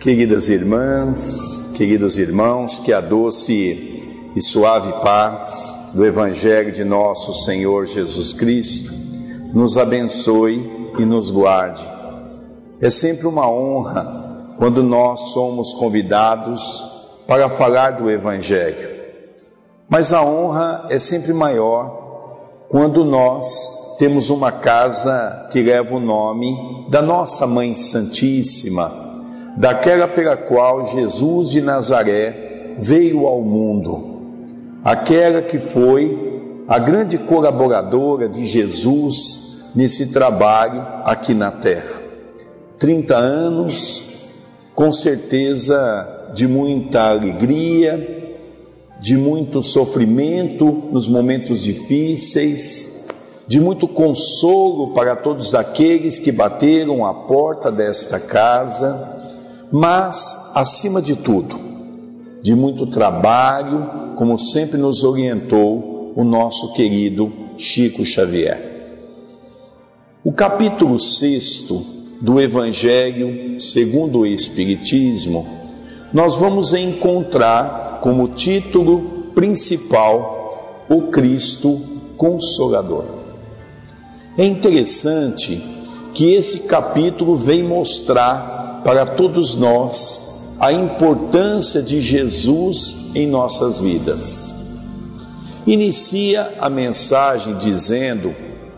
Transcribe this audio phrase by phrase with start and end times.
[0.00, 7.84] Queridas irmãs, queridos irmãos, que a doce e suave paz do Evangelho de nosso Senhor
[7.84, 8.94] Jesus Cristo
[9.52, 11.86] nos abençoe e nos guarde.
[12.80, 18.88] É sempre uma honra quando nós somos convidados para falar do Evangelho,
[19.86, 22.38] mas a honra é sempre maior
[22.70, 29.10] quando nós temos uma casa que leva o nome da nossa Mãe Santíssima
[29.56, 34.22] daquela pela qual Jesus de Nazaré veio ao mundo,
[34.84, 42.00] aquela que foi a grande colaboradora de Jesus nesse trabalho aqui na terra.
[42.78, 44.02] 30 anos,
[44.74, 48.18] com certeza de muita alegria,
[49.00, 53.08] de muito sofrimento nos momentos difíceis,
[53.46, 59.19] de muito consolo para todos aqueles que bateram a porta desta casa
[59.72, 61.58] mas, acima de tudo,
[62.42, 68.70] de muito trabalho, como sempre nos orientou o nosso querido Chico Xavier.
[70.24, 71.68] O capítulo 6
[72.20, 75.46] do Evangelho segundo o Espiritismo,
[76.12, 81.80] nós vamos encontrar como título principal o Cristo
[82.16, 83.04] Consolador.
[84.36, 85.79] É interessante
[86.14, 94.60] que esse capítulo vem mostrar para todos nós a importância de Jesus em nossas vidas.
[95.66, 98.34] Inicia a mensagem dizendo,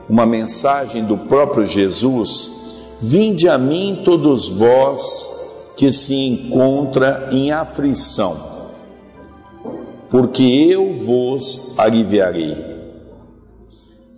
[0.09, 2.51] uma mensagem do próprio Jesus:
[3.01, 8.37] Vinde a mim todos vós que se encontra em aflição,
[10.11, 12.82] porque eu vos aliviarei.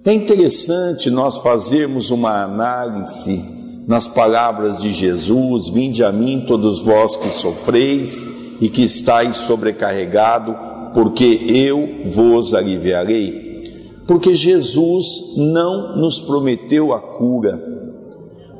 [0.06, 3.42] É interessante nós fazermos uma análise
[3.88, 8.22] nas palavras de Jesus: Vinde a mim, todos vós que sofreis
[8.60, 10.54] e que estáis sobrecarregado,
[10.92, 13.80] porque eu vos aliviarei.
[14.06, 17.56] Porque Jesus não nos prometeu a cura,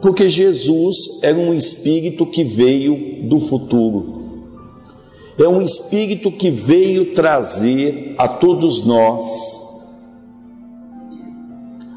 [0.01, 4.25] porque Jesus era um espírito que veio do futuro.
[5.39, 9.64] É um espírito que veio trazer a todos nós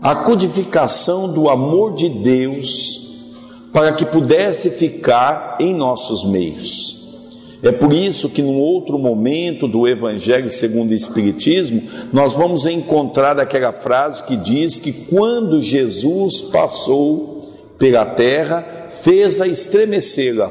[0.07, 3.33] a codificação do amor de Deus
[3.73, 7.57] para que pudesse ficar em nossos meios.
[7.61, 11.81] É por isso que, num outro momento do Evangelho segundo o Espiritismo,
[12.13, 17.41] nós vamos encontrar aquela frase que diz que quando Jesus passou
[17.77, 20.49] pela terra, fez-a estremecê-la,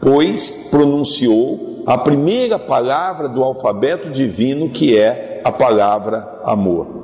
[0.00, 6.99] pois pronunciou a primeira palavra do alfabeto divino, que é a palavra amor.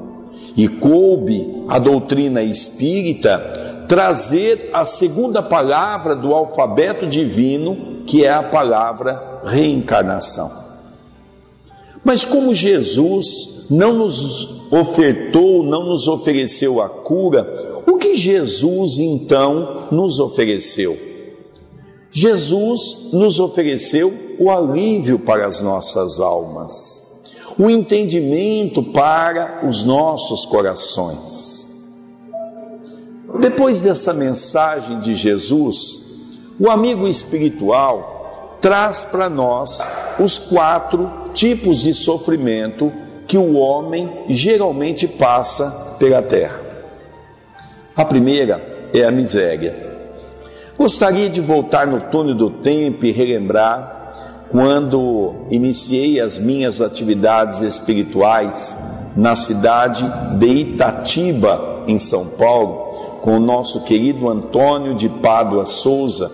[0.57, 8.43] E coube a doutrina espírita trazer a segunda palavra do alfabeto divino, que é a
[8.43, 10.51] palavra reencarnação.
[12.05, 19.89] Mas como Jesus não nos ofertou, não nos ofereceu a cura, o que Jesus então
[19.91, 20.97] nos ofereceu?
[22.11, 27.16] Jesus nos ofereceu o alívio para as nossas almas,
[27.59, 31.75] o entendimento para os nossos corações.
[33.41, 39.87] Depois dessa mensagem de Jesus, o amigo espiritual traz para nós
[40.19, 42.93] os quatro tipos de sofrimento
[43.27, 46.61] que o homem geralmente passa pela terra.
[47.95, 49.75] A primeira é a miséria.
[50.79, 53.96] Gostaria de voltar no túnel do tempo e relembrar
[54.51, 60.05] quando iniciei as minhas atividades espirituais na cidade
[60.39, 66.31] de Itatiba, em São Paulo, com o nosso querido Antônio de Pádua Souza,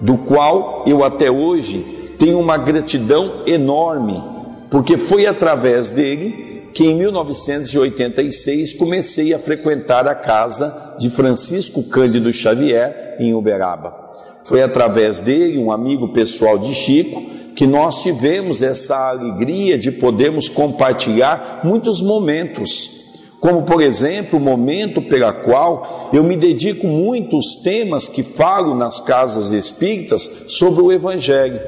[0.00, 4.22] do qual eu até hoje tenho uma gratidão enorme,
[4.70, 12.32] porque foi através dele que em 1986 comecei a frequentar a casa de Francisco Cândido
[12.32, 14.10] Xavier em Uberaba.
[14.42, 20.48] Foi através dele, um amigo pessoal de Chico, que nós tivemos essa alegria de podermos
[20.48, 23.00] compartilhar muitos momentos
[23.40, 28.74] como por exemplo o momento pela qual eu me dedico muito aos temas que falo
[28.74, 31.58] nas casas espíritas sobre o Evangelho,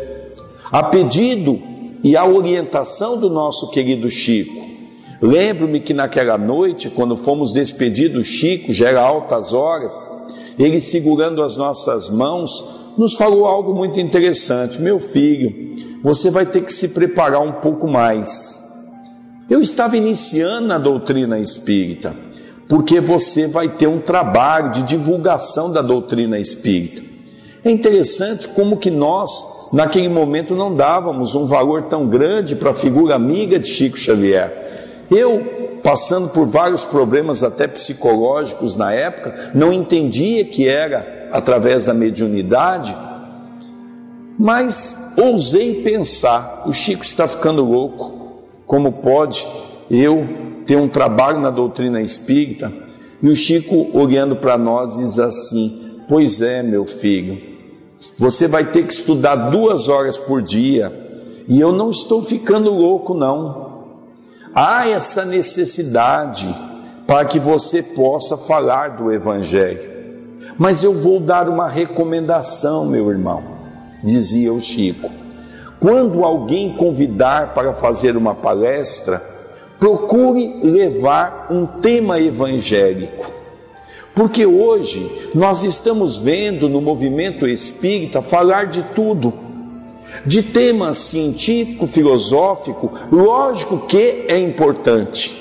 [0.70, 1.58] a pedido
[2.04, 4.60] e a orientação do nosso querido Chico.
[5.20, 10.21] Lembro-me que naquela noite, quando fomos despedir do Chico, já era altas horas,
[10.58, 16.62] ele segurando as nossas mãos, nos falou algo muito interessante: Meu filho, você vai ter
[16.62, 18.72] que se preparar um pouco mais
[19.52, 22.16] eu estava iniciando a doutrina espírita,
[22.66, 27.02] porque você vai ter um trabalho de divulgação da doutrina espírita.
[27.62, 32.74] É interessante como que nós, naquele momento, não dávamos um valor tão grande para a
[32.74, 35.04] figura amiga de Chico Xavier.
[35.10, 41.94] Eu, passando por vários problemas até psicológicos na época, não entendia que era através da
[41.94, 42.96] mediunidade,
[44.38, 48.20] mas ousei pensar: o Chico está ficando louco.
[48.66, 49.46] Como pode
[49.90, 52.72] eu ter um trabalho na doutrina espírita?
[53.20, 57.38] E o Chico, olhando para nós, diz assim: Pois é, meu filho,
[58.18, 60.92] você vai ter que estudar duas horas por dia,
[61.48, 63.71] e eu não estou ficando louco, não.
[64.54, 66.54] Há essa necessidade
[67.06, 69.90] para que você possa falar do Evangelho.
[70.58, 73.62] Mas eu vou dar uma recomendação, meu irmão
[74.02, 75.10] dizia o Chico.
[75.78, 79.22] Quando alguém convidar para fazer uma palestra,
[79.78, 83.32] procure levar um tema evangélico.
[84.14, 89.32] Porque hoje nós estamos vendo no movimento espírita falar de tudo,
[90.24, 95.34] de temas científico, filosófico, lógico que é importante,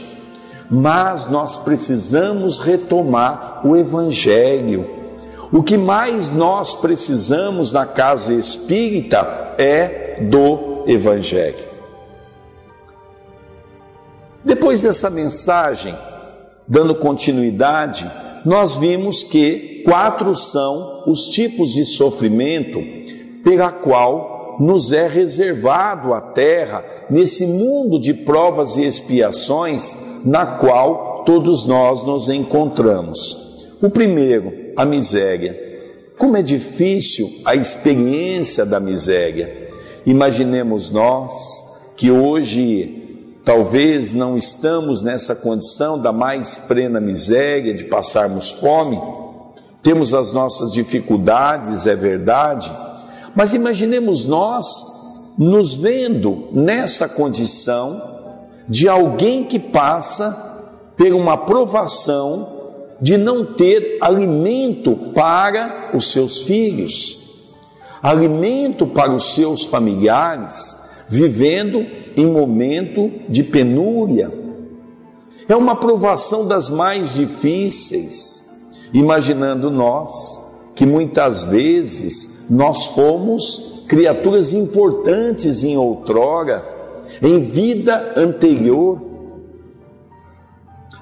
[0.70, 5.02] mas nós precisamos retomar o evangelho
[5.52, 11.70] o que mais nós precisamos na casa espírita é do Evangelho.
[14.46, 15.94] Depois dessa mensagem,
[16.66, 18.10] dando continuidade,
[18.46, 22.80] nós vimos que quatro são os tipos de sofrimento
[23.44, 31.24] pela qual nos é reservado a terra nesse mundo de provas e expiações na qual
[31.26, 33.76] todos nós nos encontramos.
[33.82, 35.70] O primeiro a miséria.
[36.18, 39.70] Como é difícil a experiência da miséria.
[40.06, 43.02] Imaginemos nós que hoje
[43.44, 49.02] talvez não estamos nessa condição da mais plena miséria, de passarmos fome.
[49.82, 52.72] Temos as nossas dificuldades, é verdade,
[53.36, 58.02] mas imaginemos nós nos vendo nessa condição
[58.68, 60.50] de alguém que passa
[60.98, 62.60] por uma provação
[63.02, 67.50] de não ter alimento para os seus filhos,
[68.04, 70.78] alimento para os seus familiares,
[71.10, 71.86] vivendo
[72.16, 74.32] em momento de penúria.
[75.50, 85.64] É uma provação das mais difíceis, imaginando nós que muitas vezes nós fomos criaturas importantes
[85.64, 86.64] em outrora,
[87.22, 89.02] em vida anterior,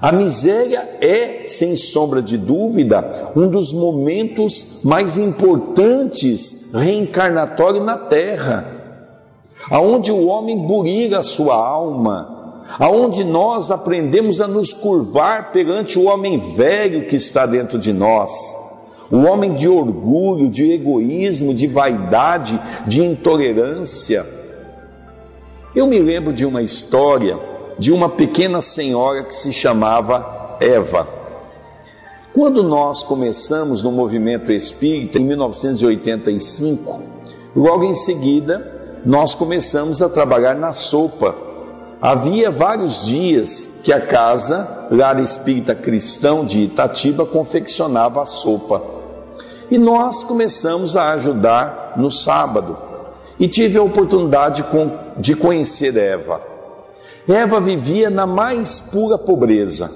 [0.00, 8.66] a miséria é, sem sombra de dúvida, um dos momentos mais importantes reencarnatório na Terra,
[9.70, 16.04] aonde o homem burira a sua alma, aonde nós aprendemos a nos curvar perante o
[16.04, 18.30] homem velho que está dentro de nós,
[19.10, 24.24] o homem de orgulho, de egoísmo, de vaidade, de intolerância.
[25.74, 27.38] Eu me lembro de uma história
[27.78, 31.08] de uma pequena senhora que se chamava Eva.
[32.34, 37.02] Quando nós começamos no movimento espírita em 1985,
[37.56, 41.34] logo em seguida nós começamos a trabalhar na sopa.
[42.02, 48.99] Havia vários dias que a casa Lar Espírita Cristão de Itatiba confeccionava a sopa.
[49.70, 52.76] E nós começamos a ajudar no sábado.
[53.38, 54.64] E tive a oportunidade
[55.18, 56.42] de conhecer Eva.
[57.28, 59.90] Eva vivia na mais pura pobreza.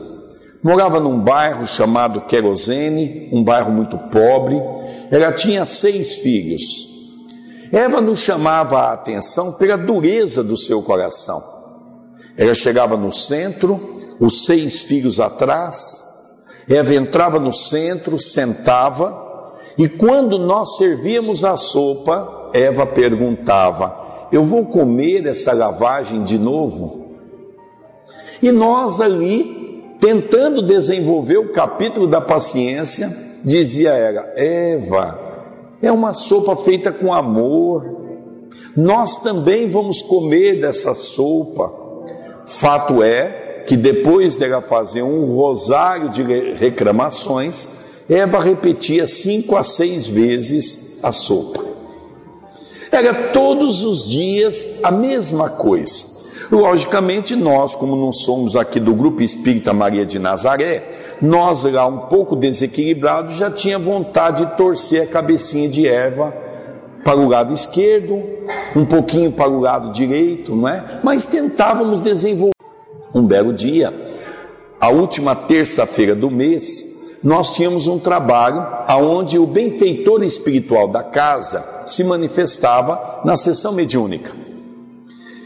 [0.63, 4.63] Morava num bairro chamado Querosene, um bairro muito pobre.
[5.11, 6.95] Ela tinha seis filhos.
[7.73, 11.43] Eva nos chamava a atenção pela dureza do seu coração.
[12.37, 16.03] Ela chegava no centro, os seis filhos atrás.
[16.69, 19.24] Eva entrava no centro, sentava,
[19.77, 27.05] e quando nós servíamos a sopa, Eva perguntava: Eu vou comer essa lavagem de novo?
[28.41, 33.11] E nós ali, tentando desenvolver o capítulo da paciência,
[33.45, 35.19] dizia ela: Eva,
[35.83, 38.03] é uma sopa feita com amor.
[38.77, 41.73] Nós também vamos comer dessa sopa.
[42.45, 50.07] Fato é que depois dela fazer um rosário de reclamações, Eva repetia cinco a seis
[50.07, 51.65] vezes a sopa.
[52.93, 56.15] Era todos os dias a mesma coisa.
[56.51, 60.83] Logicamente, nós, como não somos aqui do Grupo Espírita Maria de Nazaré,
[61.21, 66.35] nós lá um pouco desequilibrados já tinha vontade de torcer a cabecinha de erva
[67.03, 68.23] para o lado esquerdo,
[68.77, 71.01] um pouquinho para o lado direito, não é?
[71.03, 72.53] Mas tentávamos desenvolver.
[73.15, 73.93] Um belo dia,
[74.81, 76.94] a última terça-feira do mês,
[77.25, 84.31] nós tínhamos um trabalho aonde o benfeitor espiritual da casa se manifestava na sessão mediúnica.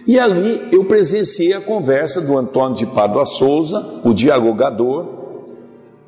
[0.05, 5.07] E ali eu presenciei a conversa do Antônio de Pádua Souza, o dialogador,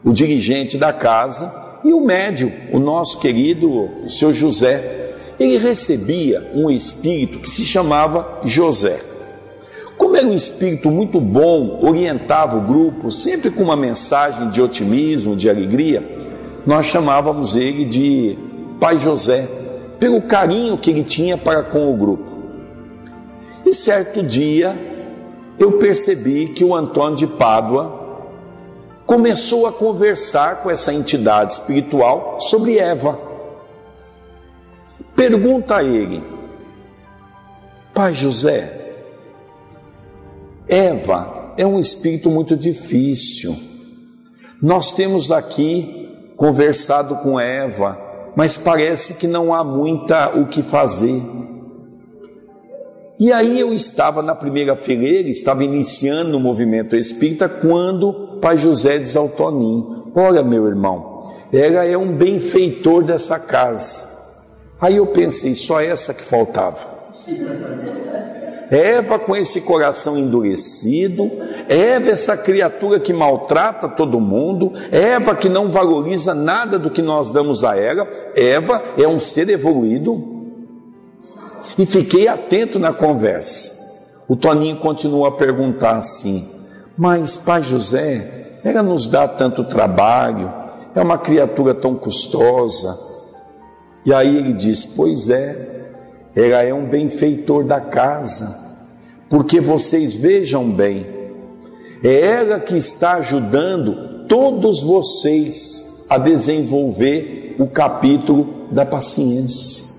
[0.03, 5.15] o dirigente da casa, e o médium, o nosso querido seu José.
[5.39, 9.01] Ele recebia um espírito que se chamava José.
[10.01, 15.37] Como era um espírito muito bom, orientava o grupo, sempre com uma mensagem de otimismo,
[15.37, 16.03] de alegria,
[16.67, 18.39] nós chamávamos ele de
[18.81, 19.47] Pai José,
[19.99, 22.31] pelo carinho que ele tinha para com o grupo.
[23.67, 24.75] E certo dia
[25.59, 28.25] eu percebi que o Antônio de Pádua
[29.05, 33.19] começou a conversar com essa entidade espiritual sobre Eva.
[35.15, 36.25] Pergunta a ele,
[37.93, 38.80] Pai José,
[40.71, 43.55] Eva é um espírito muito difícil.
[44.63, 47.99] Nós temos aqui conversado com Eva,
[48.37, 51.21] mas parece que não há muita o que fazer.
[53.19, 58.99] E aí eu estava na primeira fileira, estava iniciando o movimento espírita, quando Pai José
[58.99, 64.09] diz ao Toninho: Olha, meu irmão, ela é um benfeitor dessa casa.
[64.81, 66.79] Aí eu pensei, só essa que faltava.
[68.71, 71.29] Eva com esse coração endurecido,
[71.69, 77.33] Eva essa criatura que maltrata todo mundo, Eva que não valoriza nada do que nós
[77.33, 80.39] damos a ela, Eva é um ser evoluído.
[81.77, 83.81] E fiquei atento na conversa.
[84.29, 86.49] O Toninho continua a perguntar assim:
[86.97, 90.53] Mas, Pai José, ela nos dá tanto trabalho,
[90.95, 92.97] é uma criatura tão custosa.
[94.05, 95.80] E aí ele diz: Pois é,
[96.35, 98.71] ela é um benfeitor da casa,
[99.29, 101.07] porque vocês vejam bem,
[102.03, 109.91] é ela que está ajudando todos vocês a desenvolver o capítulo da paciência.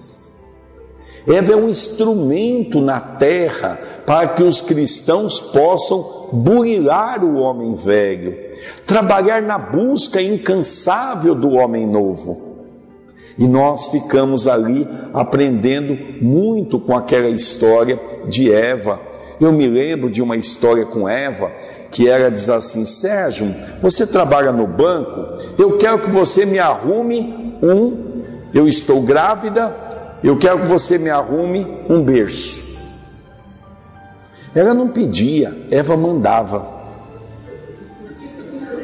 [1.27, 8.35] Eva é um instrumento na terra para que os cristãos possam burilar o homem velho,
[8.88, 12.50] trabalhar na busca incansável do homem novo.
[13.38, 19.00] E nós ficamos ali aprendendo muito com aquela história de Eva.
[19.39, 21.51] Eu me lembro de uma história com Eva
[21.91, 27.57] que era diz assim: Sérgio, você trabalha no banco, eu quero que você me arrume
[27.61, 28.11] um.
[28.53, 29.73] Eu estou grávida,
[30.23, 32.71] eu quero que você me arrume um berço.
[34.53, 36.81] Ela não pedia, Eva mandava.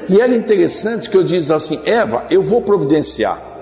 [0.09, 3.56] E era interessante que eu disse assim: Eva, eu vou providenciar.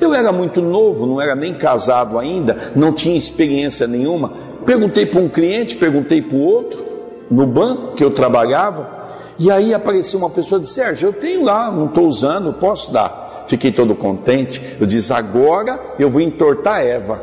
[0.00, 4.32] Eu era muito novo, não era nem casado ainda, não tinha experiência nenhuma.
[4.66, 6.84] Perguntei para um cliente, perguntei para o outro,
[7.30, 9.04] no banco que eu trabalhava,
[9.38, 12.92] e aí apareceu uma pessoa e disse: Sérgio, eu tenho lá, não estou usando, posso
[12.92, 13.44] dar.
[13.46, 14.60] Fiquei todo contente.
[14.80, 17.20] Eu disse: agora eu vou entortar Eva.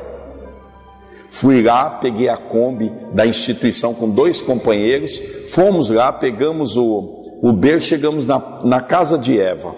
[1.29, 5.17] Fui lá, peguei a Kombi da instituição com dois companheiros,
[5.51, 9.73] fomos lá, pegamos o, o ber, chegamos na, na casa de Eva.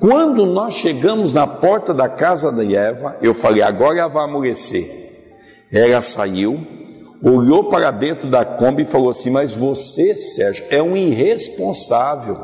[0.00, 5.04] Quando nós chegamos na porta da casa de Eva, eu falei: agora ela vai amolecer.
[5.72, 6.60] Ela saiu,
[7.22, 12.36] olhou para dentro da Kombi e falou assim: Mas você, Sérgio, é um irresponsável.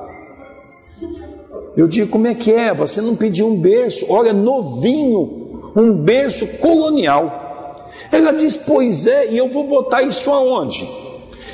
[1.76, 2.72] Eu digo: Como é que é?
[2.72, 4.06] Você não pediu um berço?
[4.10, 7.90] Olha, novinho, um berço colonial.
[8.12, 10.88] Ela diz: Pois é, e eu vou botar isso aonde?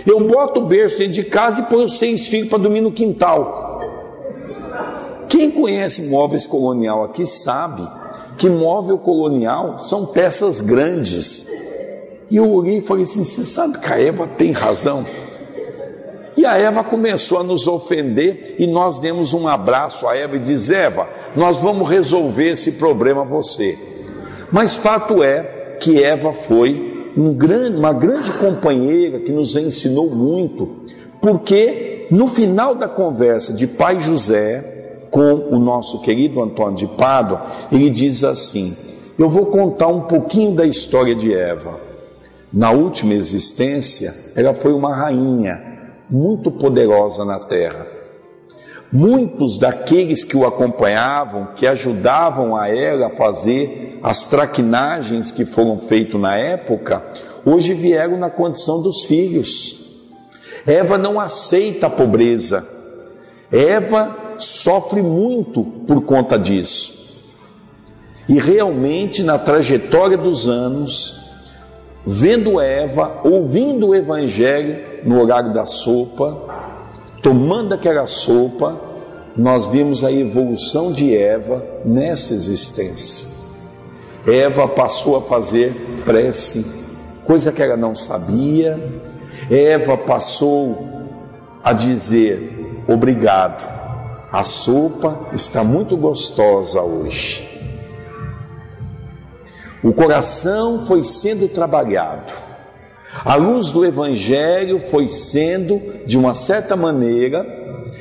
[0.06, 3.65] Eu boto o berço dentro de casa e ponho seis filhos para dormir no quintal.
[5.28, 7.82] Quem conhece móveis colonial aqui sabe
[8.38, 11.48] que móvel colonial são peças grandes.
[12.30, 15.04] E o Uri falou assim: você sabe que a Eva tem razão?
[16.36, 20.40] E a Eva começou a nos ofender e nós demos um abraço a Eva e
[20.40, 23.76] diz: Eva, nós vamos resolver esse problema você.
[24.52, 30.84] Mas fato é que Eva foi um grande, uma grande companheira que nos ensinou muito,
[31.20, 34.75] porque no final da conversa de pai José,
[35.10, 38.74] com o nosso querido Antônio de Pádua, ele diz assim:
[39.18, 41.80] Eu vou contar um pouquinho da história de Eva.
[42.52, 47.86] Na última existência, ela foi uma rainha muito poderosa na terra.
[48.92, 55.76] Muitos daqueles que o acompanhavam, que ajudavam a ela a fazer as traquinagens que foram
[55.78, 57.04] feitas na época,
[57.44, 59.86] hoje vieram na condição dos filhos.
[60.66, 62.66] Eva não aceita a pobreza.
[63.50, 66.96] Eva sofre muito por conta disso.
[68.28, 71.50] E realmente, na trajetória dos anos,
[72.04, 76.36] vendo Eva, ouvindo o Evangelho no horário da sopa,
[77.22, 78.80] tomando aquela sopa,
[79.36, 83.28] nós vimos a evolução de Eva nessa existência.
[84.26, 85.72] Eva passou a fazer
[86.04, 86.86] prece,
[87.24, 88.78] coisa que ela não sabia.
[89.50, 90.78] Eva passou
[91.62, 93.75] a dizer: Obrigado,
[94.30, 97.56] a sopa está muito gostosa hoje.
[99.82, 102.32] O coração foi sendo trabalhado.
[103.24, 107.46] A luz do Evangelho foi sendo, de uma certa maneira,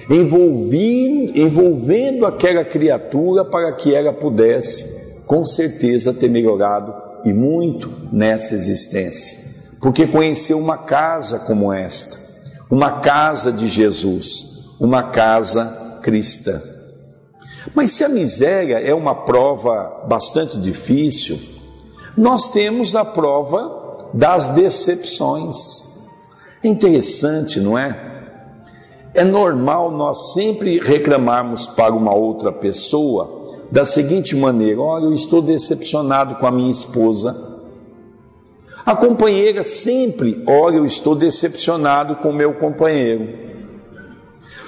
[0.10, 8.56] envolvendo, envolvendo aquela criatura para que ela pudesse, com certeza, ter melhorado e muito nessa
[8.56, 9.46] existência.
[9.80, 12.18] Porque conheceu uma casa como esta,
[12.70, 16.62] uma casa de Jesus, uma casa cristã.
[17.74, 21.36] Mas se a miséria é uma prova bastante difícil,
[22.16, 26.06] nós temos a prova das decepções.
[26.64, 28.00] É interessante, não é?
[29.16, 35.42] É normal nós sempre reclamarmos para uma outra pessoa da seguinte maneira: olha, eu estou
[35.42, 37.34] decepcionado com a minha esposa,
[38.86, 43.46] a companheira sempre, olha, eu estou decepcionado com o meu companheiro.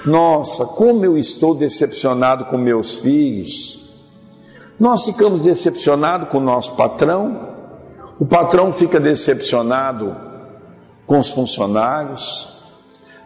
[0.07, 4.07] Nossa, como eu estou decepcionado com meus filhos.
[4.79, 7.49] Nós ficamos decepcionados com o nosso patrão,
[8.17, 10.15] o patrão fica decepcionado
[11.05, 12.55] com os funcionários.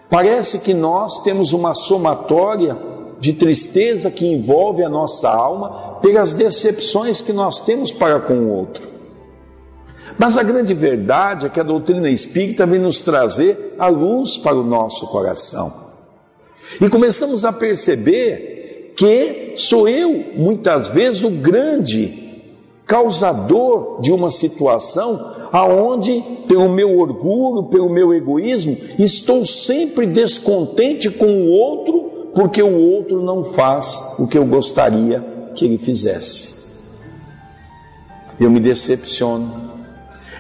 [0.10, 2.76] Parece que nós temos uma somatória
[3.20, 8.50] de tristeza que envolve a nossa alma pelas decepções que nós temos para com o
[8.50, 8.90] outro.
[10.18, 14.56] Mas a grande verdade é que a doutrina espírita vem nos trazer a luz para
[14.56, 15.91] o nosso coração.
[16.80, 22.22] E começamos a perceber que sou eu, muitas vezes, o grande
[22.86, 31.26] causador de uma situação aonde, pelo meu orgulho, pelo meu egoísmo, estou sempre descontente com
[31.26, 35.24] o outro, porque o outro não faz o que eu gostaria
[35.56, 36.62] que ele fizesse.
[38.40, 39.72] Eu me decepciono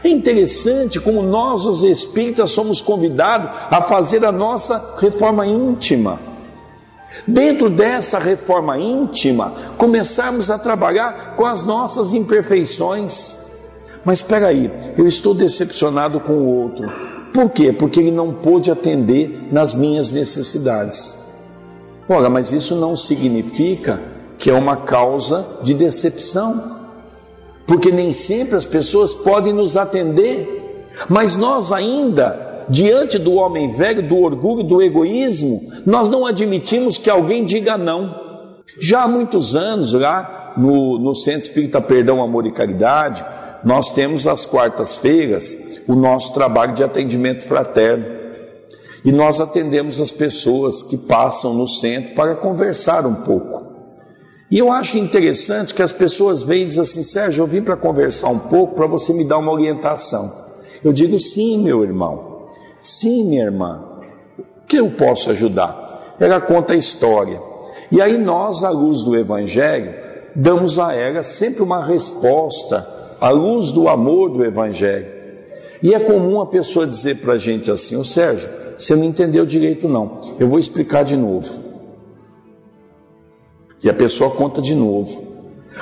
[0.03, 6.19] é interessante como nós, os espíritas, somos convidados a fazer a nossa reforma íntima.
[7.27, 13.51] Dentro dessa reforma íntima, começarmos a trabalhar com as nossas imperfeições.
[14.03, 16.91] Mas espera aí, eu estou decepcionado com o outro.
[17.31, 17.71] Por quê?
[17.71, 21.21] Porque ele não pôde atender nas minhas necessidades.
[22.09, 24.01] Ora, mas isso não significa
[24.37, 26.80] que é uma causa de decepção
[27.71, 34.05] porque nem sempre as pessoas podem nos atender, mas nós ainda, diante do homem velho,
[34.05, 38.13] do orgulho, do egoísmo, nós não admitimos que alguém diga não.
[38.77, 43.23] Já há muitos anos, lá no, no Centro Espírita Perdão, Amor e Caridade,
[43.63, 48.03] nós temos às quartas-feiras o nosso trabalho de atendimento fraterno.
[49.05, 53.70] E nós atendemos as pessoas que passam no centro para conversar um pouco.
[54.51, 57.77] E eu acho interessante que as pessoas vêm e dizem assim: Sérgio, eu vim para
[57.77, 60.29] conversar um pouco para você me dar uma orientação.
[60.83, 62.47] Eu digo: sim, meu irmão,
[62.81, 63.81] sim, minha irmã,
[64.67, 66.15] que eu posso ajudar?
[66.19, 67.41] Ela conta a história.
[67.89, 69.93] E aí nós, à luz do Evangelho,
[70.35, 72.85] damos a ela sempre uma resposta,
[73.21, 75.07] à luz do amor do Evangelho.
[75.81, 79.45] E é comum a pessoa dizer para a gente assim: Ô Sérgio, você não entendeu
[79.45, 80.35] direito, não.
[80.37, 81.70] Eu vou explicar de novo.
[83.83, 85.23] E a pessoa conta de novo.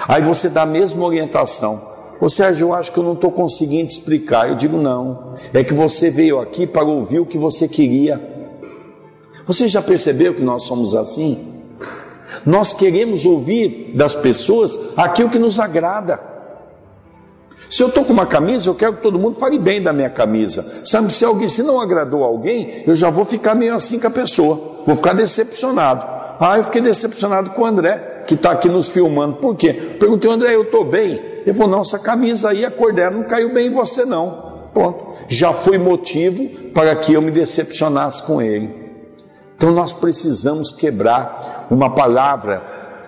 [0.08, 1.82] Aí você dá a mesma orientação.
[2.22, 4.50] Ô Sérgio, eu acho que eu não estou conseguindo explicar.
[4.50, 5.36] Eu digo, não.
[5.54, 8.22] É que você veio aqui para ouvir o que você queria.
[9.46, 11.38] Você já percebeu que nós somos assim?
[12.46, 16.39] Nós queremos ouvir das pessoas aquilo que nos agrada.
[17.68, 20.10] Se eu estou com uma camisa, eu quero que todo mundo fale bem da minha
[20.10, 20.64] camisa.
[20.86, 24.12] Sabe, se alguém, se não agradou alguém, eu já vou ficar meio assim com a
[24.12, 24.84] pessoa.
[24.86, 26.04] Vou ficar decepcionado.
[26.40, 29.38] Ah, eu fiquei decepcionado com o André, que está aqui nos filmando.
[29.38, 29.74] Por quê?
[29.74, 31.22] Perguntei, André, eu estou bem?
[31.46, 34.50] Ele falou, não, essa camisa aí, a cor dela não caiu bem em você não.
[34.74, 35.16] Pronto.
[35.28, 38.70] Já foi motivo para que eu me decepcionasse com ele.
[39.58, 42.64] Então nós precisamos quebrar uma palavra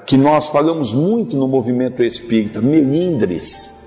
[0.05, 3.80] que nós falamos muito no movimento espírita, melindres.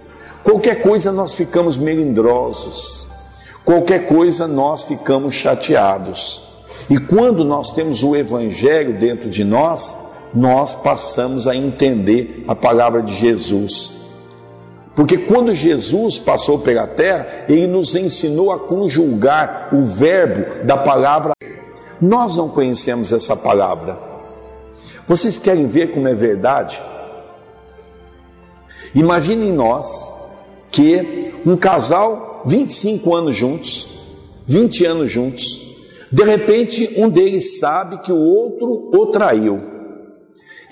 [0.44, 3.06] Qualquer coisa nós ficamos melindrosos.
[3.64, 6.66] Qualquer coisa nós ficamos chateados.
[6.90, 9.96] E quando nós temos o Evangelho dentro de nós,
[10.34, 14.04] nós passamos a entender a palavra de Jesus.
[14.94, 21.32] Porque quando Jesus passou pela terra, ele nos ensinou a conjugar o verbo da palavra.
[21.98, 23.98] Nós não conhecemos essa palavra.
[25.06, 26.80] Vocês querem ver como é verdade?
[28.94, 30.23] Imaginem nós
[30.74, 33.86] que um casal, 25 anos juntos,
[34.44, 35.64] 20 anos juntos,
[36.10, 39.60] de repente, um deles sabe que o outro o traiu.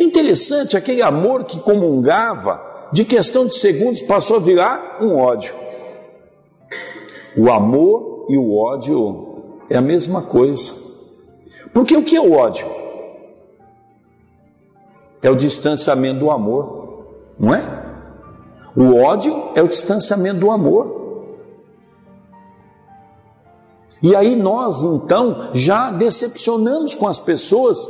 [0.00, 5.54] Interessante, aquele amor que comungava, de questão de segundos passou a virar um ódio.
[7.36, 10.72] O amor e o ódio é a mesma coisa.
[11.72, 12.66] Porque o que é o ódio?
[15.22, 17.06] É o distanciamento do amor,
[17.38, 17.81] não é?
[18.76, 21.02] O ódio é o distanciamento do amor.
[24.02, 27.86] E aí nós então já decepcionamos com as pessoas,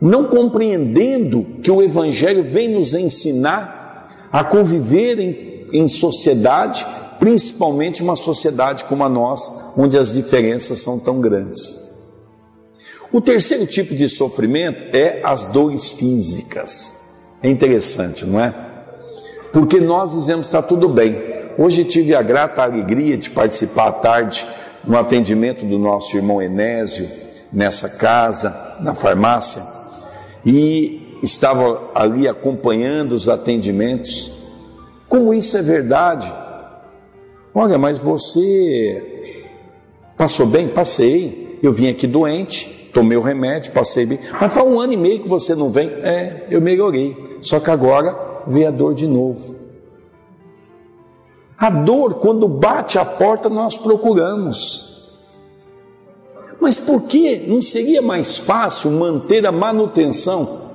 [0.00, 6.84] não compreendendo que o Evangelho vem nos ensinar a conviver em, em sociedade,
[7.20, 11.86] principalmente uma sociedade como a nossa, onde as diferenças são tão grandes.
[13.12, 17.04] O terceiro tipo de sofrimento é as dores físicas.
[17.42, 18.75] É interessante, não é?
[19.56, 21.16] Porque nós dizemos está tudo bem,
[21.56, 24.46] Hoje tive a grata alegria de participar à tarde
[24.84, 27.08] no atendimento do nosso irmão Enésio,
[27.50, 29.62] nessa casa, na farmácia,
[30.44, 34.42] e estava ali acompanhando os atendimentos.
[35.08, 36.30] Como isso é verdade?
[37.54, 39.32] Olha, mas você
[40.18, 40.68] passou bem?
[40.68, 41.58] Passei.
[41.62, 44.18] Eu vim aqui doente, tomei o remédio, passei bem.
[44.38, 45.88] Mas faz um ano e meio que você não vem.
[45.88, 47.38] É, eu melhorei.
[47.40, 49.56] Só que agora veio a dor de novo.
[51.58, 54.96] A dor, quando bate a porta, nós procuramos.
[56.60, 60.66] Mas por que não seria mais fácil manter a manutenção?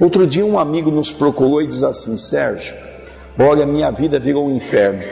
[0.00, 2.74] Outro dia, um amigo nos procurou e diz assim: Sérgio,
[3.38, 5.02] olha, minha vida virou um inferno.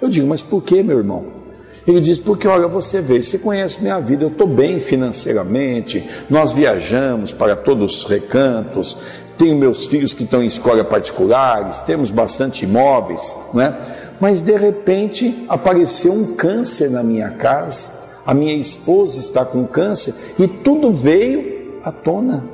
[0.00, 1.38] Eu digo, mas por que, meu irmão?
[1.86, 6.52] Ele diz: Porque, olha, você vê, você conhece minha vida, eu estou bem financeiramente, nós
[6.52, 8.98] viajamos para todos os recantos,
[9.38, 13.74] tenho meus filhos que estão em escola particulares, temos bastante imóveis, né?
[14.20, 20.12] Mas de repente apareceu um câncer na minha casa, a minha esposa está com câncer
[20.38, 22.44] e tudo veio à tona.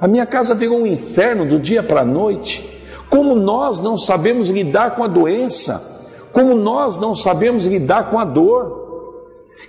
[0.00, 2.76] A minha casa virou um inferno do dia para a noite.
[3.08, 5.80] Como nós não sabemos lidar com a doença,
[6.32, 8.84] como nós não sabemos lidar com a dor.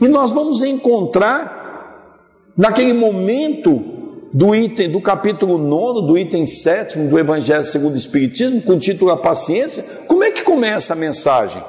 [0.01, 3.96] E nós vamos encontrar naquele momento
[4.33, 8.79] do item do capítulo 9, do item 7 do Evangelho segundo o Espiritismo, com o
[8.79, 11.61] título A Paciência, como é que começa a mensagem?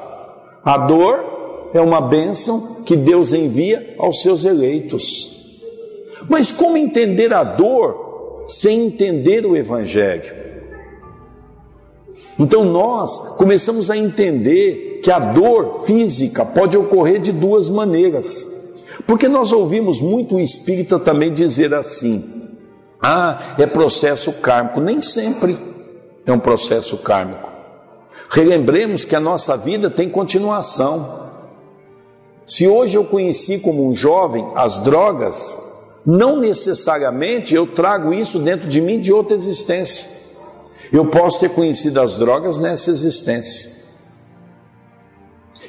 [0.64, 5.38] A dor é uma bênção que Deus envia aos seus eleitos.
[6.28, 10.34] Mas como entender a dor sem entender o Evangelho?
[12.38, 18.58] Então nós começamos a entender que a dor física pode ocorrer de duas maneiras.
[19.06, 22.47] Porque nós ouvimos muito o espírita também dizer assim:
[23.00, 24.80] ah, é processo kármico.
[24.80, 25.56] Nem sempre
[26.26, 27.48] é um processo kármico.
[28.28, 31.28] Relembremos que a nossa vida tem continuação.
[32.46, 35.68] Se hoje eu conheci como um jovem as drogas,
[36.04, 40.18] não necessariamente eu trago isso dentro de mim de outra existência.
[40.92, 43.78] Eu posso ter conhecido as drogas nessa existência.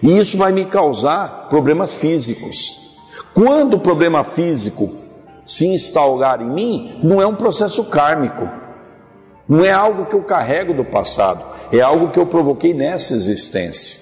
[0.01, 2.97] E isso vai me causar problemas físicos.
[3.33, 4.89] Quando o problema físico
[5.49, 8.47] se instaurar em mim, não é um processo kármico.
[9.47, 13.99] Não é algo que eu carrego do passado, é algo que eu provoquei nessa existência.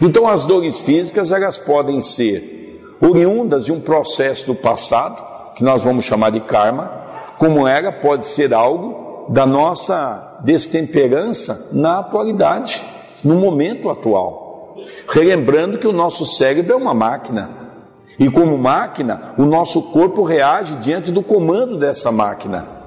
[0.00, 5.20] Então as dores físicas elas podem ser oriundas de um processo do passado,
[5.56, 6.88] que nós vamos chamar de karma,
[7.36, 12.80] como ela pode ser algo da nossa destemperança na atualidade,
[13.24, 14.76] no momento atual.
[15.08, 17.67] Relembrando que o nosso cérebro é uma máquina,
[18.18, 22.78] e como máquina, o nosso corpo reage diante do comando dessa máquina.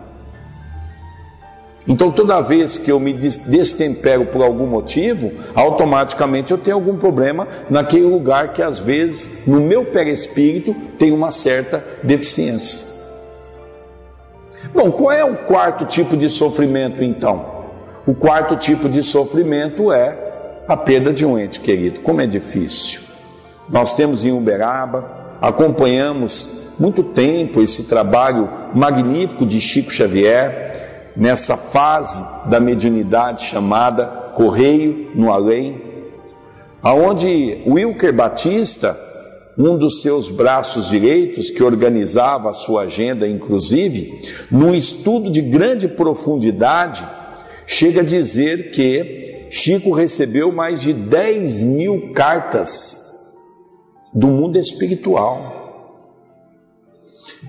[1.88, 7.48] Então, toda vez que eu me destempero por algum motivo, automaticamente eu tenho algum problema
[7.70, 12.92] naquele lugar que às vezes, no meu perispírito, tem uma certa deficiência.
[14.74, 17.62] Bom, qual é o quarto tipo de sofrimento então?
[18.06, 22.02] O quarto tipo de sofrimento é a perda de um ente querido.
[22.02, 23.11] Como é difícil.
[23.72, 32.50] Nós temos em Uberaba, acompanhamos muito tempo esse trabalho magnífico de Chico Xavier, nessa fase
[32.50, 34.06] da mediunidade chamada
[34.36, 35.82] Correio no Além,
[36.84, 38.98] aonde Wilker Batista,
[39.58, 45.88] um dos seus braços direitos, que organizava a sua agenda, inclusive, num estudo de grande
[45.88, 47.08] profundidade,
[47.66, 53.01] chega a dizer que Chico recebeu mais de 10 mil cartas
[54.14, 55.62] do mundo espiritual.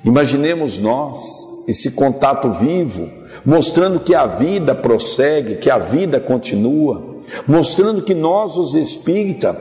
[0.05, 3.09] Imaginemos nós esse contato vivo,
[3.44, 9.57] mostrando que a vida prossegue, que a vida continua, mostrando que nós, os espíritas,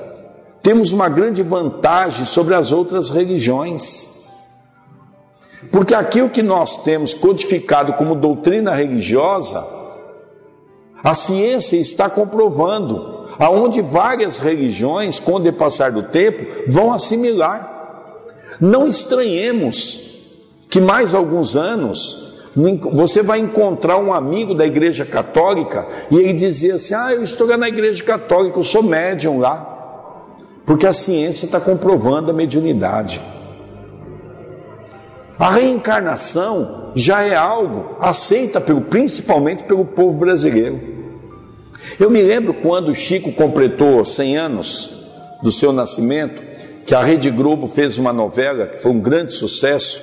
[0.62, 4.22] temos uma grande vantagem sobre as outras religiões.
[5.72, 9.66] Porque aquilo que nós temos codificado como doutrina religiosa,
[11.04, 17.80] a ciência está comprovando, aonde várias religiões, com o depassar do tempo, vão assimilar.
[18.60, 20.12] Não estranhemos
[20.70, 22.52] que mais alguns anos
[22.94, 27.48] você vai encontrar um amigo da igreja católica e ele dizia assim: Ah, eu estou
[27.48, 29.70] lá na igreja católica, eu sou médium lá.
[30.64, 33.20] Porque a ciência está comprovando a mediunidade.
[35.40, 41.01] A reencarnação já é algo aceita pelo, principalmente pelo povo brasileiro.
[42.02, 45.12] Eu me lembro quando Chico completou 100 anos
[45.44, 46.42] do seu nascimento,
[46.84, 50.02] que a Rede Globo fez uma novela que foi um grande sucesso.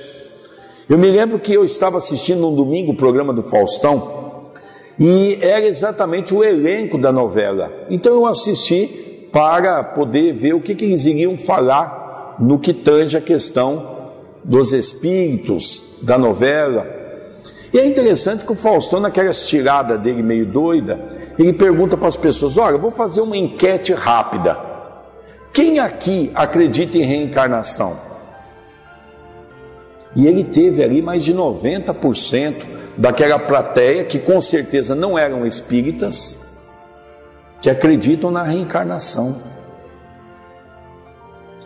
[0.87, 4.49] Eu me lembro que eu estava assistindo um domingo o programa do Faustão
[4.97, 7.69] e era exatamente o elenco da novela.
[7.89, 13.17] Então eu assisti para poder ver o que, que eles iriam falar no que tange
[13.17, 13.97] a questão
[14.41, 16.87] dos espíritos da novela.
[17.71, 20.99] E é interessante que o Faustão, naquela estirada dele meio doida,
[21.37, 24.57] ele pergunta para as pessoas: Olha, vou fazer uma enquete rápida.
[25.53, 27.95] Quem aqui acredita em reencarnação?
[30.15, 32.55] E ele teve ali mais de 90%
[32.97, 36.69] daquela plateia que com certeza não eram espíritas,
[37.61, 39.35] que acreditam na reencarnação.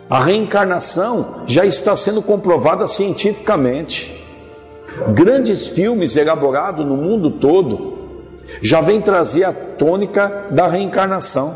[0.08, 4.23] A reencarnação já está sendo comprovada cientificamente.
[5.12, 7.94] Grandes filmes elaborados no mundo todo
[8.62, 11.54] já vêm trazer a tônica da reencarnação.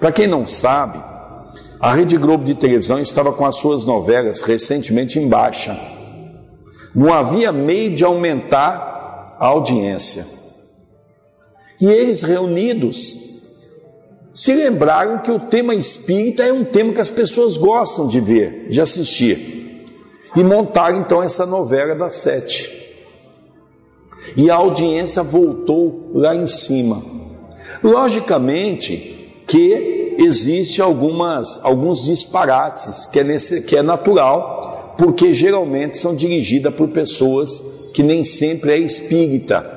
[0.00, 0.98] Para quem não sabe,
[1.78, 5.78] a Rede Globo de televisão estava com as suas novelas recentemente em baixa.
[6.94, 10.24] Não havia meio de aumentar a audiência.
[11.80, 13.24] E eles reunidos
[14.32, 18.68] se lembraram que o tema espírita é um tema que as pessoas gostam de ver,
[18.68, 19.63] de assistir.
[20.36, 22.84] E montaram então essa novela das sete.
[24.36, 27.02] E a audiência voltou lá em cima.
[27.82, 36.14] Logicamente que existe algumas, alguns disparates, que é, nesse, que é natural, porque geralmente são
[36.14, 39.72] dirigidas por pessoas que nem sempre é espírita.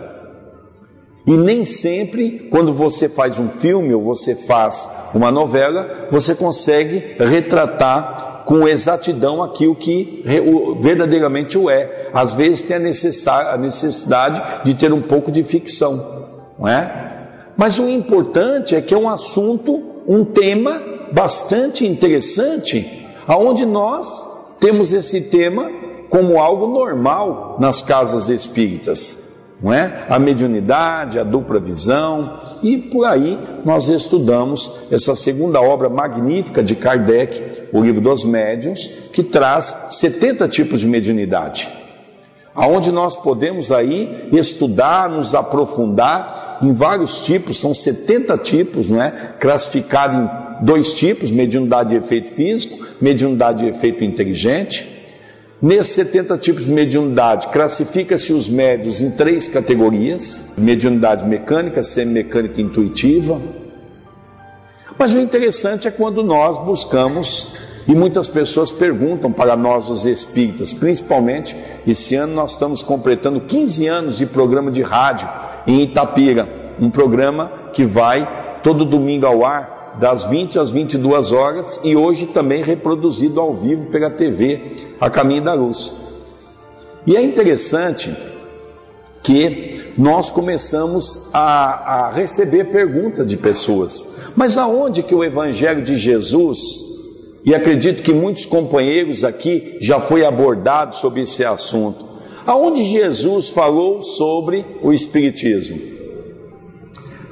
[1.25, 7.03] E nem sempre, quando você faz um filme ou você faz uma novela, você consegue
[7.19, 10.23] retratar com exatidão aquilo que
[10.79, 12.09] verdadeiramente o é.
[12.13, 16.01] Às vezes tem a necessidade de ter um pouco de ficção,
[16.57, 17.27] não é?
[17.57, 20.81] Mas o importante é que é um assunto um tema
[21.11, 24.23] bastante interessante, aonde nós
[24.61, 25.69] temos esse tema
[26.09, 30.05] como algo normal nas casas espíritas, não é?
[30.09, 36.75] A mediunidade, a dupla visão, e por aí nós estudamos essa segunda obra magnífica de
[36.75, 41.67] Kardec, o livro dos médiuns, que traz 70 tipos de mediunidade.
[42.55, 49.11] Aonde nós podemos aí estudar, nos aprofundar em vários tipos, são 70 tipos, não é?
[49.39, 54.96] Classificado em dois tipos: mediunidade de efeito físico, mediunidade de efeito inteligente.
[55.59, 62.63] Nesses 70 tipos de mediunidade, classifica-se os médios em três categorias: mediunidade mecânica, semimecânica e
[62.63, 63.41] intuitiva.
[64.99, 70.73] Mas o interessante é quando nós buscamos, e muitas pessoas perguntam para nós, os espíritas,
[70.73, 71.55] principalmente
[71.87, 75.27] esse ano nós estamos completando 15 anos de programa de rádio
[75.65, 76.47] em Itapira,
[76.79, 82.27] um programa que vai todo domingo ao ar, das 20 às 22 horas, e hoje
[82.27, 86.25] também reproduzido ao vivo pela TV, a Caminho da Luz.
[87.05, 88.13] E é interessante
[89.23, 95.97] que nós começamos a, a receber perguntas de pessoas, mas aonde que o Evangelho de
[95.97, 96.97] Jesus
[97.47, 102.05] e acredito que muitos companheiros aqui já foi abordado sobre esse assunto.
[102.45, 105.96] Aonde Jesus falou sobre o Espiritismo?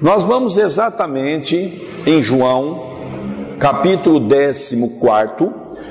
[0.02, 1.56] Nós vamos exatamente
[2.06, 2.98] em João,
[3.58, 4.78] capítulo 14,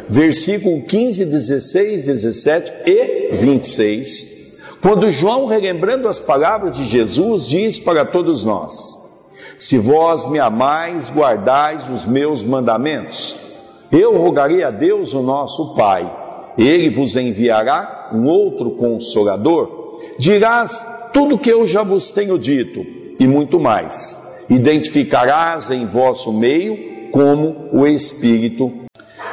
[0.06, 8.04] versículo 15, 16, 17 e 26, quando João, relembrando as palavras de Jesus, diz para
[8.04, 13.54] todos nós: Se vós me amais, guardais os meus mandamentos,
[13.90, 16.14] eu rogarei a Deus, o nosso Pai.
[16.58, 20.02] Ele vos enviará um outro consolador.
[20.18, 24.44] Dirás tudo que eu já vos tenho dito e muito mais.
[24.48, 28.72] Identificarás em vosso meio como o Espírito.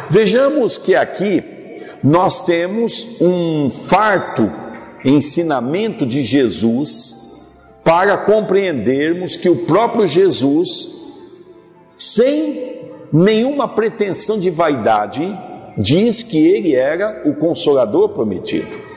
[0.09, 1.43] Vejamos que aqui
[2.03, 4.49] nós temos um farto
[5.03, 7.21] ensinamento de Jesus
[7.83, 11.23] para compreendermos que o próprio Jesus,
[11.97, 15.21] sem nenhuma pretensão de vaidade,
[15.77, 18.90] diz que ele era o consolador prometido.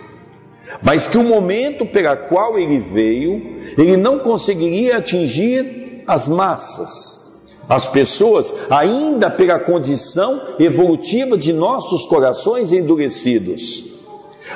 [0.83, 7.87] Mas que o momento pela qual ele veio, ele não conseguiria atingir as massas, as
[7.87, 13.95] pessoas, ainda pela condição evolutiva de nossos corações endurecidos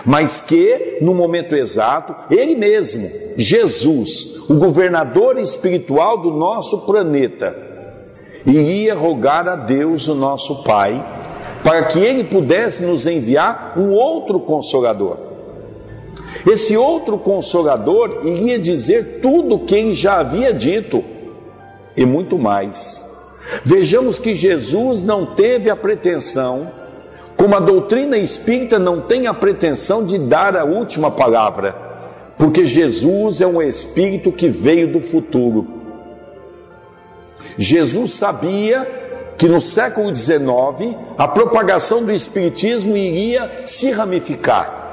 [0.04, 7.56] mas que no momento exato, Ele mesmo, Jesus, o governador espiritual do nosso planeta,
[8.46, 11.04] iria rogar a Deus, o nosso Pai,
[11.62, 15.27] para que Ele pudesse nos enviar um outro consolador.
[16.46, 21.02] Esse outro consolador iria dizer tudo o que ele já havia dito
[21.96, 23.08] e muito mais.
[23.64, 26.70] Vejamos que Jesus não teve a pretensão
[27.38, 31.72] como a doutrina espírita não tem a pretensão de dar a última palavra,
[32.36, 35.64] porque Jesus é um espírito que veio do futuro.
[37.56, 38.84] Jesus sabia
[39.38, 44.87] que no século XIX a propagação do espiritismo iria se ramificar,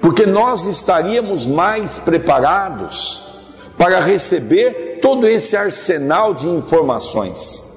[0.00, 3.32] porque nós estaríamos mais preparados
[3.76, 7.72] para receber todo esse arsenal de informações.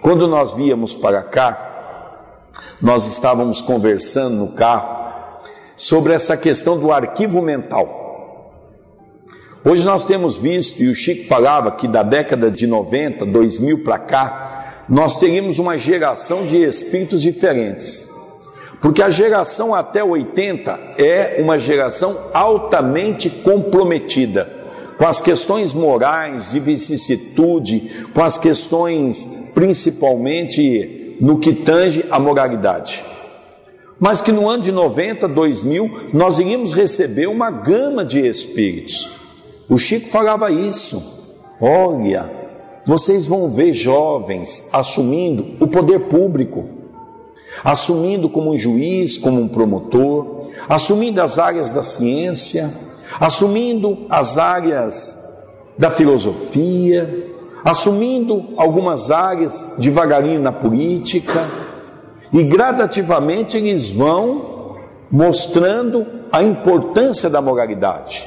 [0.00, 5.40] Quando nós víamos para cá, nós estávamos conversando no carro
[5.76, 8.02] sobre essa questão do arquivo mental.
[9.64, 13.98] Hoje nós temos visto, e o Chico falava que da década de 90, 2000 para
[13.98, 18.23] cá, nós teríamos uma geração de espíritos diferentes.
[18.84, 24.46] Porque a geração até 80 é uma geração altamente comprometida
[24.98, 33.02] com as questões morais, de vicissitude, com as questões principalmente no que tange a moralidade.
[33.98, 39.08] Mas que no ano de 90, 2000, nós iríamos receber uma gama de espíritos.
[39.66, 41.40] O Chico falava isso.
[41.58, 42.30] Olha,
[42.86, 46.83] vocês vão ver jovens assumindo o poder público,
[47.62, 52.70] assumindo como um juiz, como um promotor, assumindo as áreas da ciência,
[53.20, 55.24] assumindo as áreas
[55.78, 57.32] da filosofia,
[57.64, 61.48] assumindo algumas áreas devagarinho na política,
[62.32, 64.76] e gradativamente eles vão
[65.10, 68.26] mostrando a importância da moralidade.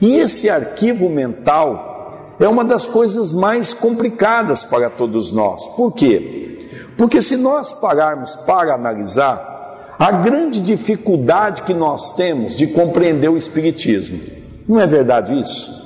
[0.00, 5.64] E esse arquivo mental é uma das coisas mais complicadas para todos nós.
[5.76, 6.53] Por quê?
[6.96, 13.36] Porque se nós pararmos para analisar a grande dificuldade que nós temos de compreender o
[13.36, 14.20] Espiritismo,
[14.68, 15.84] não é verdade isso?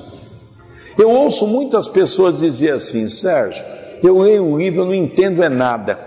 [0.97, 3.63] Eu ouço muitas pessoas dizer assim, Sérgio,
[4.03, 5.97] eu leio um livro, eu não entendo é nada.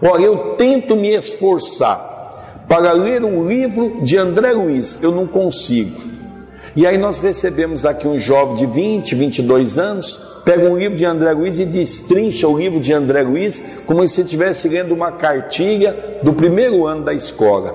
[0.00, 6.00] Olha, eu tento me esforçar para ler um livro de André Luiz, eu não consigo.
[6.74, 11.04] E aí nós recebemos aqui um jovem de 20, 22 anos, pega um livro de
[11.04, 15.94] André Luiz e destrincha o livro de André Luiz como se estivesse lendo uma cartilha
[16.22, 17.74] do primeiro ano da escola.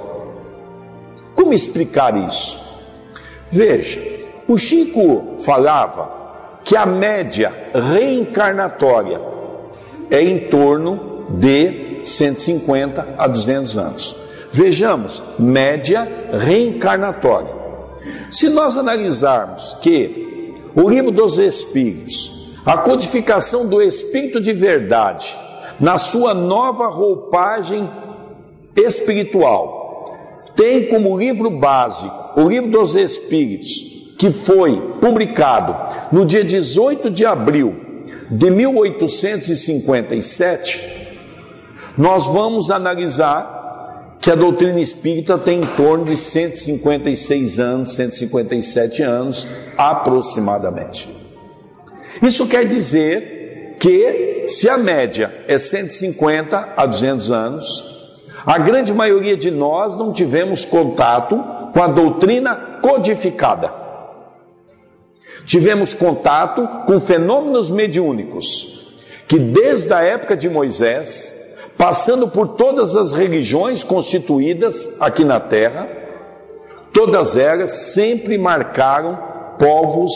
[1.35, 2.87] Como explicar isso?
[3.51, 4.01] Veja,
[4.47, 9.21] o Chico falava que a média reencarnatória
[10.09, 14.15] é em torno de 150 a 200 anos.
[14.51, 17.66] Vejamos, média reencarnatória.
[18.29, 25.35] Se nós analisarmos que o livro dos Espíritos, a codificação do Espírito de verdade,
[25.79, 27.89] na sua nova roupagem
[28.75, 30.13] espiritual,
[30.55, 35.75] tem como livro básico o livro dos Espíritos, que foi publicado
[36.11, 37.87] no dia 18 de abril
[38.29, 41.07] de 1857,
[41.97, 43.66] nós vamos analisar
[44.27, 51.07] que a doutrina espírita tem em torno de 156 anos, 157 anos aproximadamente.
[52.21, 59.37] Isso quer dizer que, se a média é 150 a 200 anos, a grande maioria
[59.37, 63.87] de nós não tivemos contato com a doutrina codificada
[65.45, 71.46] tivemos contato com fenômenos mediúnicos que, desde a época de Moisés,
[71.77, 75.87] passando por todas as religiões constituídas aqui na terra,
[76.91, 79.17] todas elas sempre marcaram
[79.59, 80.11] povos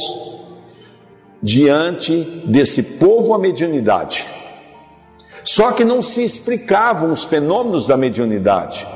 [1.42, 4.26] diante desse povo a mediunidade.
[5.44, 8.88] Só que não se explicavam os fenômenos da mediunidade,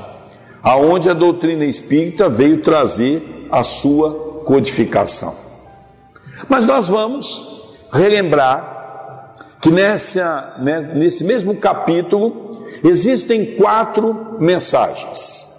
[0.63, 5.33] aonde a doutrina espírita veio trazer a sua codificação.
[6.47, 8.75] Mas nós vamos relembrar
[9.61, 12.44] que nessa, né, nesse mesmo capítulo
[12.83, 15.55] existem quatro mensagens.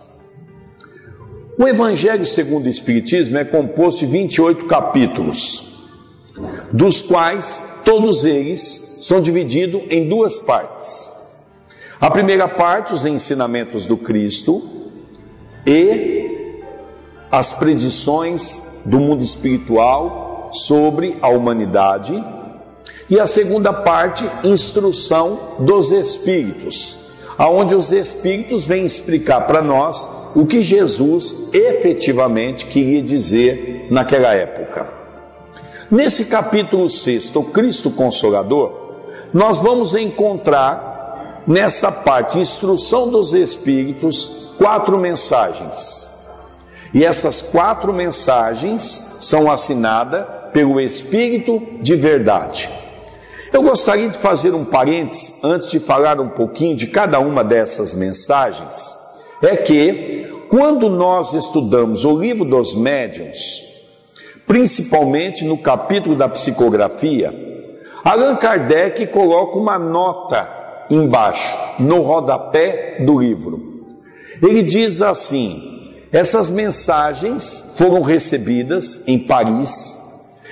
[1.59, 5.91] O Evangelho segundo o Espiritismo é composto de 28 capítulos,
[6.73, 11.17] dos quais todos eles são divididos em duas partes.
[11.99, 14.63] A primeira parte, os ensinamentos do Cristo,
[15.67, 16.63] e
[17.33, 22.23] as predições do mundo espiritual sobre a humanidade.
[23.09, 30.45] E a segunda parte, instrução dos espíritos, aonde os espíritos vêm explicar para nós o
[30.45, 34.89] que Jesus efetivamente queria dizer naquela época.
[35.89, 38.73] Nesse capítulo 6, o Cristo Consolador,
[39.33, 46.17] nós vamos encontrar nessa parte, instrução dos Espíritos, quatro mensagens.
[46.93, 52.86] E essas quatro mensagens são assinadas pelo Espírito de Verdade.
[53.57, 57.95] Eu gostaria de fazer um parênteses antes de falar um pouquinho de cada uma dessas
[57.95, 58.95] mensagens.
[59.41, 63.63] É que, quando nós estudamos o livro dos médiuns,
[64.47, 67.33] principalmente no capítulo da psicografia,
[68.05, 70.47] Allan Kardec coloca uma nota
[70.91, 73.87] embaixo, no rodapé do livro.
[74.43, 79.97] Ele diz assim: essas mensagens foram recebidas em Paris,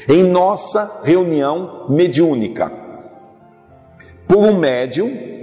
[0.09, 2.84] em nossa reunião mediúnica,
[4.27, 5.35] por um médium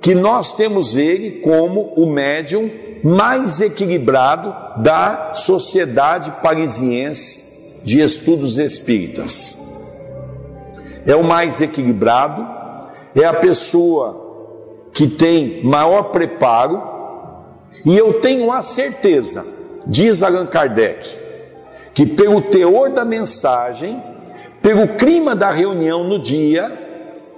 [0.00, 2.68] que nós temos ele como o médium
[3.04, 9.58] mais equilibrado da sociedade parisiense de estudos espíritas.
[11.06, 12.46] É o mais equilibrado,
[13.14, 14.20] é a pessoa
[14.92, 16.82] que tem maior preparo,
[17.84, 19.44] e eu tenho a certeza,
[19.86, 21.08] diz Allan Kardec,
[21.94, 24.00] que pelo teor da mensagem,
[24.60, 26.81] pelo clima da reunião no dia,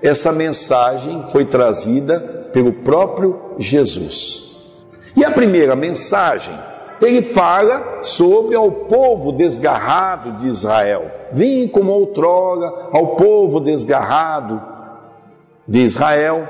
[0.05, 2.21] essa mensagem foi trazida
[2.53, 4.87] pelo próprio Jesus.
[5.17, 6.55] E a primeira mensagem
[7.01, 11.11] ele fala sobre ao povo desgarrado de Israel.
[11.33, 14.63] Vim como outrora ao povo desgarrado
[15.67, 16.47] de Israel,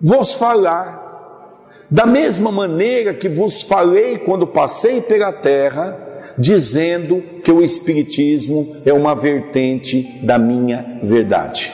[0.00, 7.62] vos falar da mesma maneira que vos falei quando passei pela terra, dizendo que o
[7.62, 11.72] Espiritismo é uma vertente da minha verdade.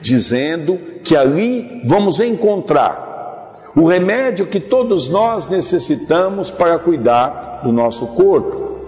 [0.00, 3.06] Dizendo que ali vamos encontrar
[3.76, 8.78] o remédio que todos nós necessitamos para cuidar do nosso corpo.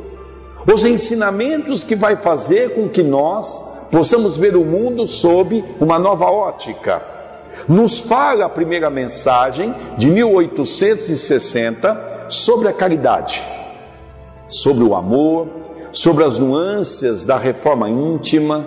[0.66, 6.26] Os ensinamentos que vai fazer com que nós possamos ver o mundo sob uma nova
[6.26, 7.02] ótica.
[7.68, 13.42] Nos fala a primeira mensagem de 1860 sobre a caridade,
[14.51, 15.48] sobre o amor,
[15.92, 18.64] sobre as nuances da reforma íntima.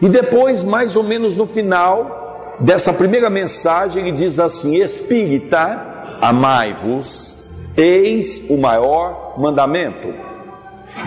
[0.00, 7.72] E depois, mais ou menos no final, dessa primeira mensagem, ele diz assim: Espírita, amai-vos,
[7.76, 10.14] eis o maior mandamento.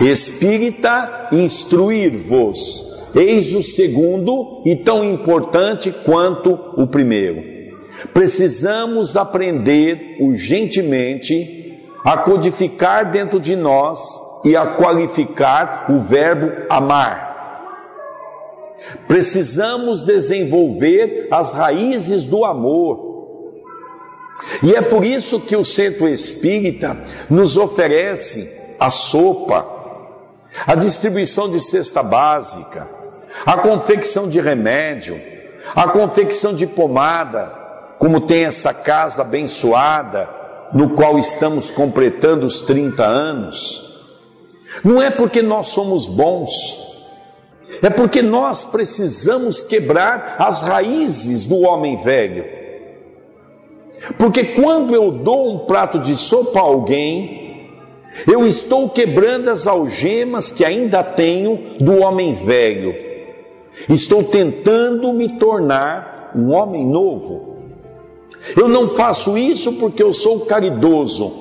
[0.00, 7.42] Espírita, instruir-vos, eis o segundo e tão importante quanto o primeiro.
[8.12, 11.67] Precisamos aprender urgentemente
[12.04, 17.28] a codificar dentro de nós e a qualificar o verbo amar
[19.06, 23.06] Precisamos desenvolver as raízes do amor.
[24.62, 26.96] E é por isso que o centro espírita
[27.28, 29.66] nos oferece a sopa,
[30.66, 32.86] a distribuição de cesta básica,
[33.44, 35.20] a confecção de remédio,
[35.74, 37.52] a confecção de pomada,
[37.98, 40.28] como tem essa casa abençoada,
[40.72, 43.88] no qual estamos completando os 30 anos.
[44.84, 47.06] Não é porque nós somos bons,
[47.82, 52.44] é porque nós precisamos quebrar as raízes do homem velho.
[54.16, 57.70] Porque quando eu dou um prato de sopa a alguém,
[58.26, 62.94] eu estou quebrando as algemas que ainda tenho do homem velho.
[63.88, 67.57] Estou tentando me tornar um homem novo.
[68.56, 71.32] Eu não faço isso porque eu sou caridoso.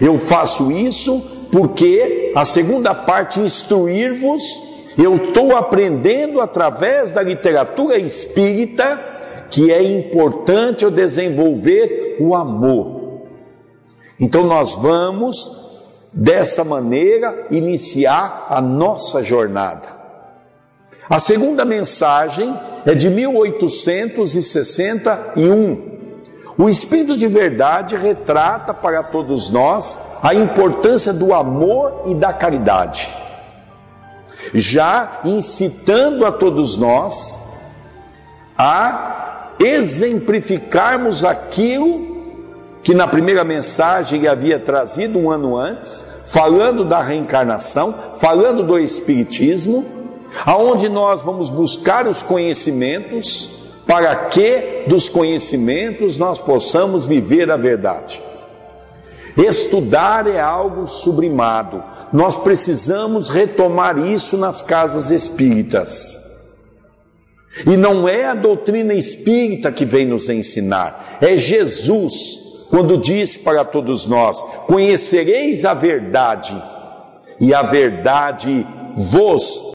[0.00, 8.98] Eu faço isso porque a segunda parte, instruir-vos eu estou aprendendo através da literatura espírita
[9.50, 13.20] que é importante eu desenvolver o amor.
[14.18, 15.66] Então nós vamos
[16.12, 19.94] dessa maneira iniciar a nossa jornada.
[21.08, 22.52] A segunda mensagem
[22.86, 25.95] é de 1861.
[26.58, 33.08] O Espírito de Verdade retrata para todos nós a importância do amor e da caridade.
[34.54, 37.46] Já incitando a todos nós
[38.56, 42.16] a exemplificarmos aquilo
[42.82, 49.84] que na primeira mensagem havia trazido um ano antes, falando da reencarnação, falando do Espiritismo,
[50.46, 58.20] aonde nós vamos buscar os conhecimentos para que dos conhecimentos nós possamos viver a verdade.
[59.36, 61.82] Estudar é algo sublimado.
[62.12, 66.26] Nós precisamos retomar isso nas casas espíritas.
[67.66, 73.64] E não é a doutrina espírita que vem nos ensinar, é Jesus, quando diz para
[73.64, 76.54] todos nós: Conhecereis a verdade,
[77.40, 79.72] e a verdade vos.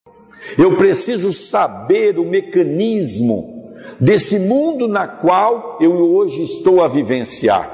[0.57, 3.60] Eu preciso saber o mecanismo
[4.01, 7.69] desse mundo na qual eu hoje estou a vivenciar.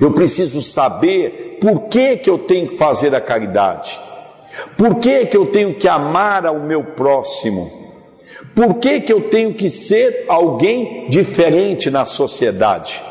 [0.00, 3.98] Eu preciso saber por que, que eu tenho que fazer a caridade,
[4.76, 7.68] por que, que eu tenho que amar ao meu próximo,
[8.54, 13.02] por que, que eu tenho que ser alguém diferente na sociedade.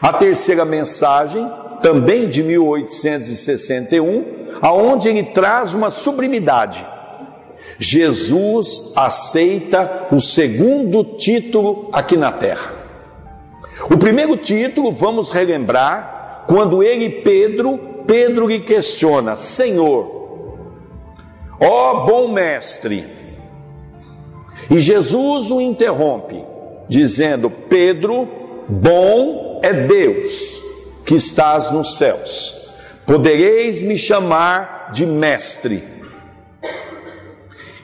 [0.00, 1.48] A terceira mensagem,
[1.82, 6.84] também de 1861, aonde ele traz uma sublimidade.
[7.78, 12.72] Jesus aceita o segundo título aqui na terra.
[13.90, 20.56] O primeiro título, vamos relembrar, quando ele, Pedro, Pedro lhe questiona: Senhor,
[21.60, 23.04] ó bom mestre.
[24.70, 26.44] E Jesus o interrompe,
[26.88, 28.28] dizendo: Pedro,
[28.68, 30.60] bom é Deus
[31.04, 32.62] que estás nos céus
[33.06, 35.82] podereis me chamar de mestre.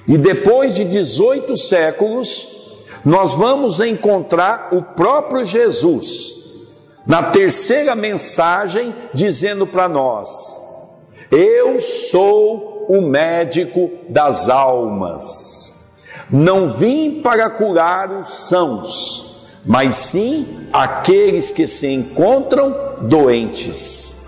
[0.09, 6.73] E depois de 18 séculos, nós vamos encontrar o próprio Jesus,
[7.07, 10.97] na terceira mensagem, dizendo para nós:
[11.31, 15.99] Eu sou o médico das almas.
[16.31, 24.27] Não vim para curar os sãos, mas sim aqueles que se encontram doentes.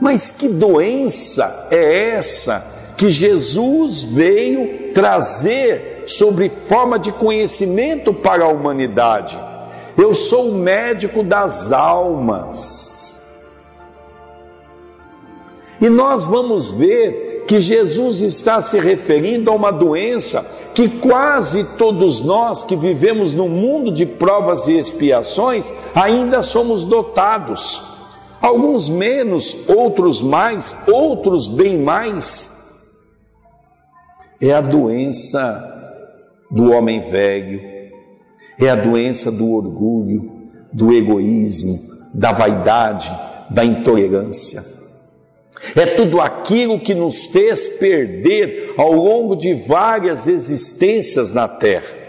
[0.00, 8.48] Mas que doença é essa que Jesus veio trazer sobre forma de conhecimento para a
[8.48, 9.38] humanidade?
[9.96, 13.44] Eu sou o médico das almas.
[15.80, 22.22] E nós vamos ver que Jesus está se referindo a uma doença que quase todos
[22.22, 27.94] nós que vivemos no mundo de provas e expiações ainda somos dotados
[28.44, 32.63] alguns menos, outros mais, outros bem mais.
[34.40, 35.72] É a doença
[36.50, 37.60] do homem velho,
[38.58, 41.78] é a doença do orgulho, do egoísmo,
[42.12, 43.10] da vaidade,
[43.50, 44.62] da intolerância.
[45.76, 52.04] É tudo aquilo que nos fez perder ao longo de várias existências na terra.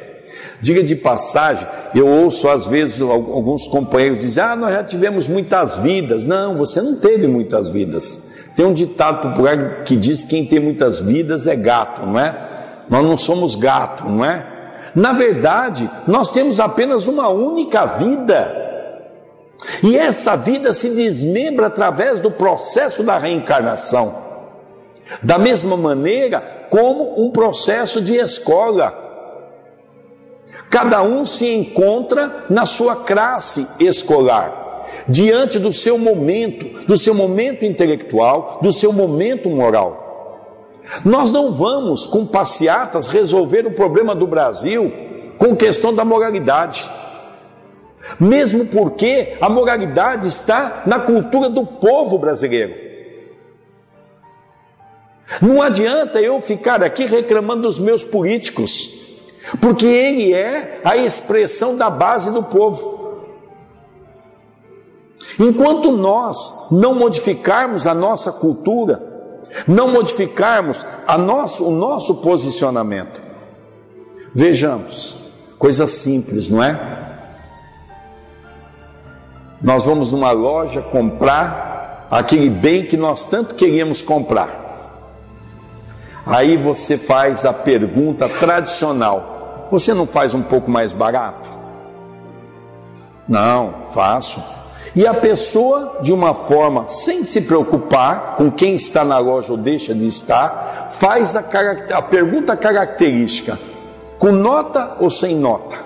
[0.62, 5.78] Diga de passagem, eu ouço às vezes alguns companheiros dizer: Ah, nós já tivemos muitas
[5.78, 6.26] vidas.
[6.26, 8.35] Não, você não teve muitas vidas.
[8.56, 12.36] Tem um ditado popular que diz: Quem tem muitas vidas é gato, não é?
[12.90, 14.46] Nós não somos gato, não é?
[14.96, 18.64] Na verdade, nós temos apenas uma única vida.
[19.84, 24.24] E essa vida se desmembra através do processo da reencarnação.
[25.22, 29.04] Da mesma maneira como um processo de escola.
[30.70, 34.65] Cada um se encontra na sua classe escolar,
[35.08, 40.04] diante do seu momento, do seu momento intelectual, do seu momento moral.
[41.04, 44.92] Nós não vamos, com passeatas, resolver o problema do Brasil
[45.38, 46.88] com questão da moralidade.
[48.20, 52.86] Mesmo porque a moralidade está na cultura do povo brasileiro.
[55.42, 61.90] Não adianta eu ficar aqui reclamando dos meus políticos, porque ele é a expressão da
[61.90, 62.95] base do povo.
[65.40, 69.02] Enquanto nós não modificarmos a nossa cultura,
[69.68, 73.22] não modificarmos a nosso, o nosso posicionamento,
[74.34, 76.80] vejamos, coisa simples, não é?
[79.62, 84.64] Nós vamos numa loja comprar aquele bem que nós tanto queríamos comprar.
[86.26, 91.50] Aí você faz a pergunta tradicional: você não faz um pouco mais barato?
[93.28, 94.65] Não, faço.
[94.96, 99.58] E a pessoa, de uma forma sem se preocupar com quem está na loja ou
[99.58, 101.44] deixa de estar, faz a,
[101.94, 103.60] a pergunta característica:
[104.18, 105.84] com nota ou sem nota?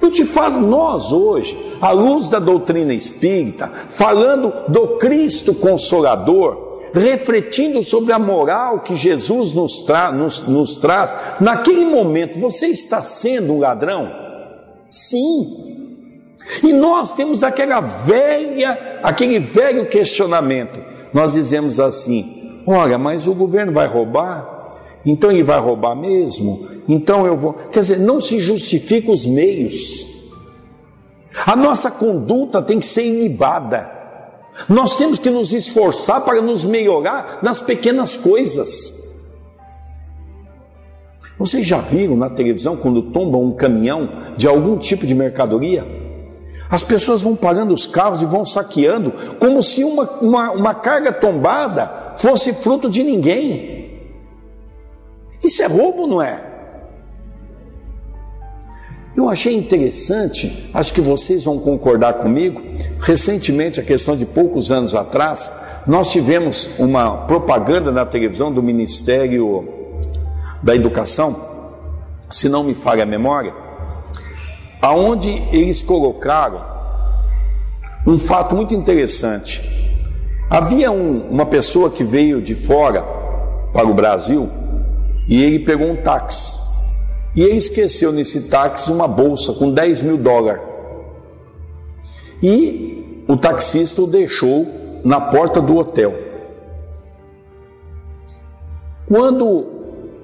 [0.00, 7.82] Eu te falo, nós hoje, à luz da doutrina espírita, falando do Cristo Consolador, refletindo
[7.82, 13.54] sobre a moral que Jesus nos, tra nos, nos traz, naquele momento você está sendo
[13.54, 14.10] um ladrão?
[14.88, 15.79] Sim.
[16.62, 20.80] E nós temos aquela velha, aquele velho questionamento.
[21.12, 24.58] Nós dizemos assim: olha, mas o governo vai roubar?
[25.04, 26.66] Então ele vai roubar mesmo?
[26.88, 27.54] Então eu vou.
[27.54, 30.30] Quer dizer, não se justifica os meios.
[31.46, 33.98] A nossa conduta tem que ser ilibada.
[34.68, 39.08] Nós temos que nos esforçar para nos melhorar nas pequenas coisas.
[41.38, 45.99] Vocês já viram na televisão quando tomba um caminhão de algum tipo de mercadoria?
[46.70, 51.12] As pessoas vão parando os carros e vão saqueando, como se uma, uma, uma carga
[51.12, 53.80] tombada fosse fruto de ninguém.
[55.42, 56.50] Isso é roubo, não é?
[59.16, 62.62] Eu achei interessante, acho que vocês vão concordar comigo.
[63.00, 69.68] Recentemente, a questão de poucos anos atrás, nós tivemos uma propaganda na televisão do Ministério
[70.62, 71.34] da Educação,
[72.30, 73.52] se não me falha a memória,
[74.80, 76.64] aonde eles colocaram
[78.06, 79.62] um fato muito interessante.
[80.48, 83.02] Havia um, uma pessoa que veio de fora
[83.72, 84.48] para o Brasil
[85.28, 86.58] e ele pegou um táxi.
[87.36, 90.62] E ele esqueceu nesse táxi uma bolsa com 10 mil dólares.
[92.42, 94.66] E o taxista o deixou
[95.04, 96.12] na porta do hotel.
[99.06, 99.79] Quando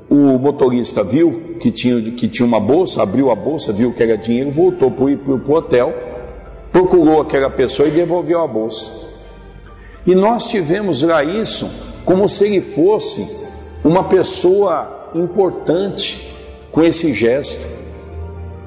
[0.08, 4.16] o motorista viu que tinha, que tinha uma bolsa, abriu a bolsa, viu que era
[4.16, 5.92] dinheiro, voltou para o hotel,
[6.70, 9.06] procurou aquela pessoa e devolveu a bolsa.
[10.06, 13.48] E nós tivemos lá isso como se ele fosse
[13.82, 16.34] uma pessoa importante
[16.70, 17.66] com esse gesto,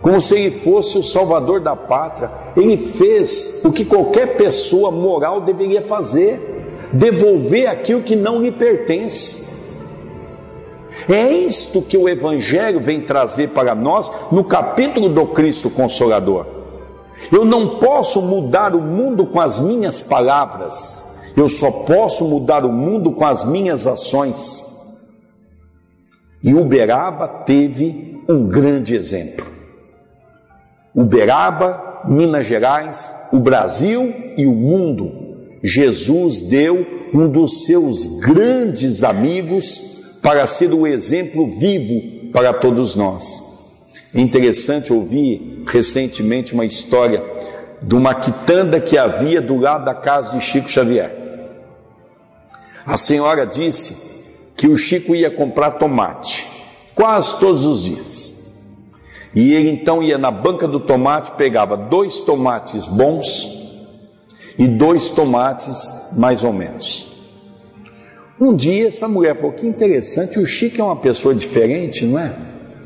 [0.01, 2.31] como se ele fosse o salvador da pátria.
[2.57, 9.58] Ele fez o que qualquer pessoa moral deveria fazer: devolver aquilo que não lhe pertence.
[11.09, 16.45] É isto que o Evangelho vem trazer para nós no capítulo do Cristo Consolador.
[17.31, 22.71] Eu não posso mudar o mundo com as minhas palavras, eu só posso mudar o
[22.71, 24.67] mundo com as minhas ações.
[26.43, 29.45] E Uberaba teve um grande exemplo.
[30.95, 35.11] Uberaba, Minas Gerais, o Brasil e o mundo.
[35.63, 43.49] Jesus deu um dos seus grandes amigos para ser o exemplo vivo para todos nós.
[44.13, 47.23] É interessante ouvir recentemente uma história
[47.81, 51.15] de uma quitanda que havia do lado da casa de Chico Xavier.
[52.85, 54.25] A senhora disse
[54.57, 56.47] que o Chico ia comprar tomate,
[56.95, 58.39] quase todos os dias.
[59.33, 63.59] E ele então ia na banca do tomate, pegava dois tomates bons
[64.57, 67.18] e dois tomates mais ou menos.
[68.39, 72.33] Um dia essa mulher falou: Que interessante, o Chico é uma pessoa diferente, não é?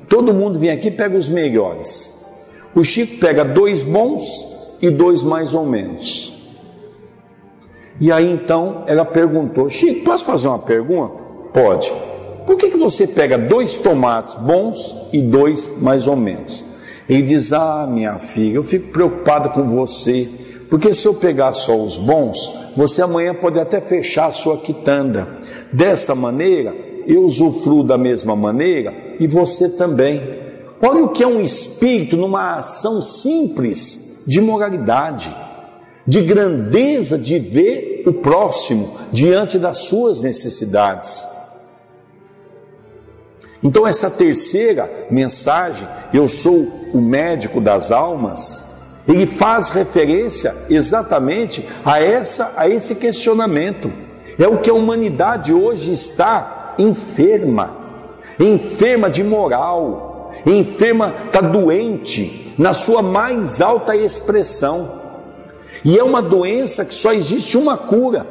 [0.10, 2.49] Todo mundo vem aqui e pega os melhores.
[2.74, 6.41] O Chico pega dois bons e dois mais ou menos.
[8.01, 11.22] E aí então ela perguntou: Chico, posso fazer uma pergunta?
[11.54, 11.93] Pode.
[12.47, 16.66] Por que, que você pega dois tomates bons e dois mais ou menos?
[17.08, 20.28] Ele diz: Ah, minha filha, eu fico preocupado com você,
[20.70, 25.43] porque se eu pegar só os bons, você amanhã pode até fechar a sua quitanda.
[25.74, 26.76] Dessa maneira,
[27.07, 30.21] eu usufruo da mesma maneira e você também.
[30.82, 35.36] Olha o que é um espírito numa ação simples de moralidade,
[36.05, 41.26] de grandeza de ver o próximo diante das suas necessidades.
[43.63, 48.74] Então, essa terceira mensagem, eu sou o médico das almas,
[49.07, 53.91] ele faz referência exatamente a, essa, a esse questionamento.
[54.38, 57.76] É o que a humanidade hoje está enferma,
[58.40, 65.02] enferma de moral, enferma, está doente, na sua mais alta expressão.
[65.86, 68.26] E é uma doença que só existe uma cura: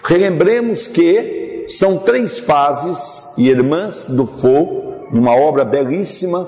[0.02, 6.48] Relembremos que são três fases, Irmãs do Fogo, numa obra belíssima,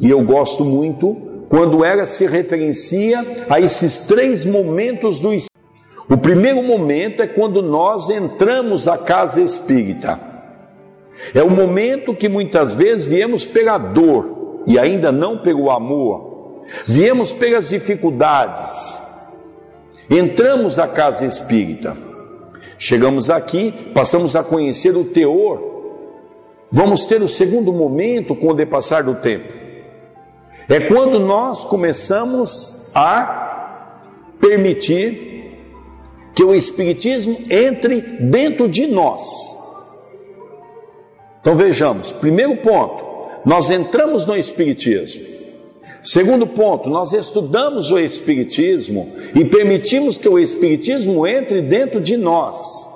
[0.00, 1.16] e eu gosto muito,
[1.48, 5.32] quando ela se referencia a esses três momentos do
[6.10, 10.18] o primeiro momento é quando nós entramos à casa espírita.
[11.34, 17.32] É o momento que muitas vezes viemos pela dor e ainda não pelo amor, viemos
[17.32, 19.02] pelas dificuldades,
[20.08, 21.94] entramos à casa espírita.
[22.78, 25.60] Chegamos aqui, passamos a conhecer o teor.
[26.70, 29.52] Vamos ter o segundo momento com o depassar do tempo.
[30.68, 33.98] É quando nós começamos a
[34.40, 35.28] permitir
[36.34, 39.56] que o Espiritismo entre dentro de nós.
[41.40, 43.04] Então vejamos, primeiro ponto,
[43.44, 45.47] nós entramos no Espiritismo.
[46.02, 52.86] Segundo ponto, nós estudamos o Espiritismo e permitimos que o Espiritismo entre dentro de nós.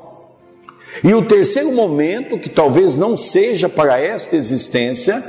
[1.03, 5.23] E o terceiro momento, que talvez não seja para esta existência,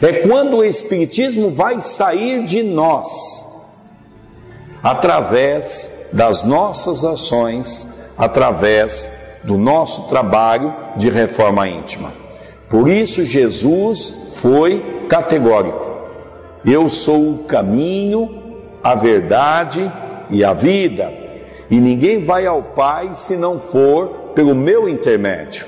[0.00, 3.08] é quando o Espiritismo vai sair de nós,
[4.82, 12.12] através das nossas ações, através do nosso trabalho de reforma íntima.
[12.68, 15.87] Por isso, Jesus foi categórico.
[16.64, 18.28] Eu sou o caminho,
[18.82, 19.90] a verdade
[20.30, 21.12] e a vida,
[21.70, 25.66] e ninguém vai ao Pai se não for pelo meu intermédio.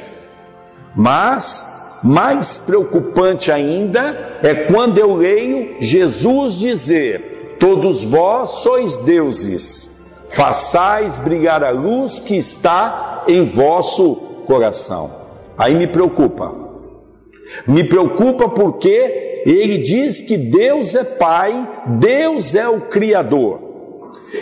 [0.95, 11.19] Mas, mais preocupante ainda é quando eu leio Jesus dizer: Todos vós sois deuses, façais
[11.19, 14.15] brilhar a luz que está em vosso
[14.47, 15.11] coração.
[15.57, 16.70] Aí me preocupa.
[17.67, 23.71] Me preocupa porque ele diz que Deus é Pai, Deus é o Criador.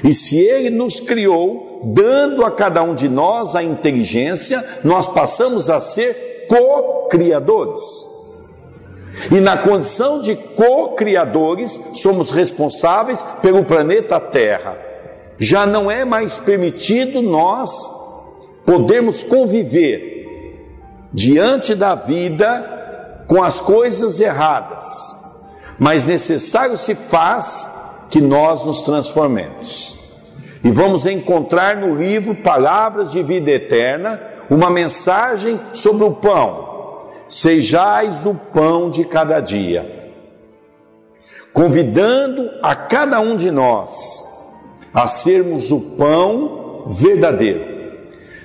[0.04, 5.70] E se Ele nos criou, dando a cada um de nós a inteligência, nós passamos
[5.70, 7.80] a ser co-criadores.
[9.32, 14.78] E na condição de co-criadores, somos responsáveis pelo planeta Terra.
[15.38, 17.70] Já não é mais permitido nós
[18.64, 20.26] podermos conviver
[21.12, 22.78] diante da vida
[23.28, 25.44] com as coisas erradas,
[25.78, 29.96] mas necessário se faz que nós nos transformemos.
[30.64, 34.20] E vamos encontrar no livro Palavras de Vida Eterna
[34.50, 37.10] uma mensagem sobre o pão.
[37.28, 40.16] Sejais o pão de cada dia.
[41.52, 44.26] Convidando a cada um de nós
[44.94, 47.78] a sermos o pão verdadeiro.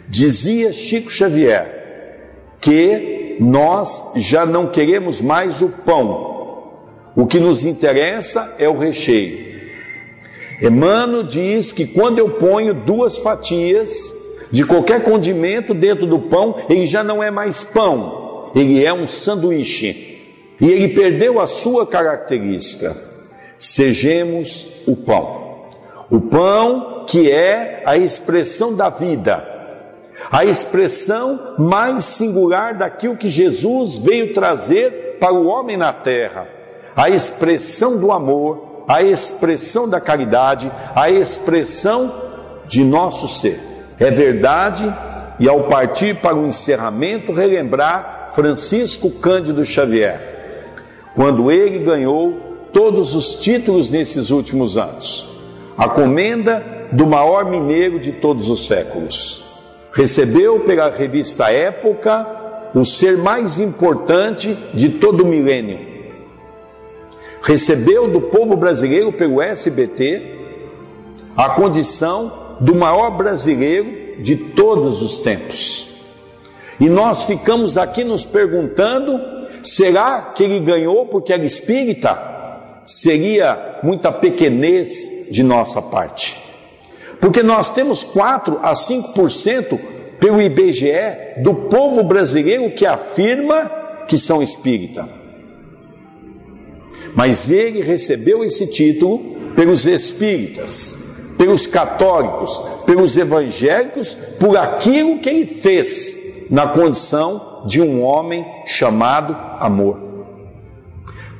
[0.09, 2.57] Dizia Chico Xavier
[3.39, 6.33] nós já não queremos mais o pão.
[7.15, 9.53] O que nos interessa é o recheio.
[10.61, 16.85] Emmanuel diz que quando eu ponho duas fatias de qualquer condimento dentro do pão, ele
[16.85, 20.11] já não é mais pão, ele é um sanduíche.
[20.61, 22.95] E ele perdeu a sua característica.
[23.57, 25.67] Sejamos o pão.
[26.09, 29.52] O pão que é a expressão da vida
[30.31, 36.47] a expressão mais singular daquilo que Jesus veio trazer para o homem na terra,
[36.95, 42.13] a expressão do amor, a expressão da caridade, a expressão
[42.67, 43.59] de nosso ser.
[43.99, 44.91] É verdade,
[45.39, 50.19] e ao partir para o encerramento, relembrar Francisco Cândido Xavier,
[51.15, 55.31] quando ele ganhou todos os títulos nesses últimos anos.
[55.77, 59.52] A comenda do maior mineiro de todos os séculos
[59.93, 62.27] recebeu pela revista Época
[62.73, 65.79] o ser mais importante de todo o milênio.
[67.41, 70.39] Recebeu do povo brasileiro pelo SBT
[71.37, 75.93] a condição do maior brasileiro de todos os tempos.
[76.79, 79.19] E nós ficamos aqui nos perguntando:
[79.61, 82.31] será que ele ganhou porque era espírita?
[82.83, 86.52] Seria muita pequenez de nossa parte.
[87.23, 89.79] Porque nós temos 4 a 5%
[90.19, 93.71] pelo IBGE do povo brasileiro que afirma
[94.09, 95.07] que são espírita.
[97.15, 99.19] Mas ele recebeu esse título
[99.55, 108.03] pelos espíritas, pelos católicos, pelos evangélicos, por aquilo que ele fez na condição de um
[108.03, 109.97] homem chamado amor.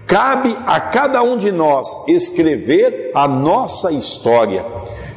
[0.08, 4.64] Cabe a cada um de nós escrever a nossa história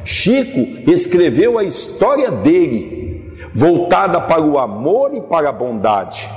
[0.07, 6.29] Chico escreveu a história dele, voltada para o amor e para a bondade.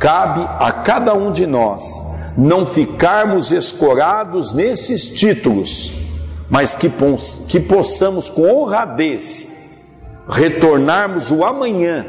[0.00, 6.08] Cabe a cada um de nós não ficarmos escorados nesses títulos,
[6.50, 6.90] mas que,
[7.48, 9.86] que possamos com honradez
[10.28, 12.04] retornarmos o amanhã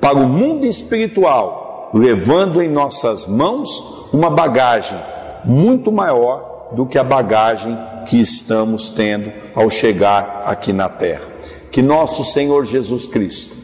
[0.00, 4.98] para o mundo espiritual, levando em nossas mãos uma bagagem
[5.44, 11.28] muito maior do que a bagagem que estamos tendo ao chegar aqui na terra.
[11.70, 13.56] Que nosso Senhor Jesus Cristo,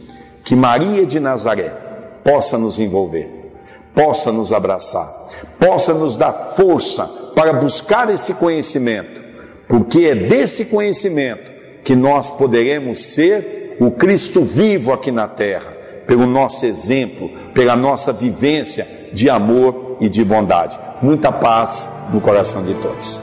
[0.44, 1.72] que Maria de Nazaré
[2.22, 3.28] possa nos envolver,
[3.94, 5.08] possa nos abraçar,
[5.58, 7.04] possa nos dar força
[7.34, 9.20] para buscar esse conhecimento,
[9.68, 11.50] porque é desse conhecimento
[11.82, 15.75] que nós poderemos ser o Cristo vivo aqui na terra,
[16.06, 20.78] pelo nosso exemplo, pela nossa vivência de amor e de bondade.
[21.02, 23.20] Muita paz no coração de todos.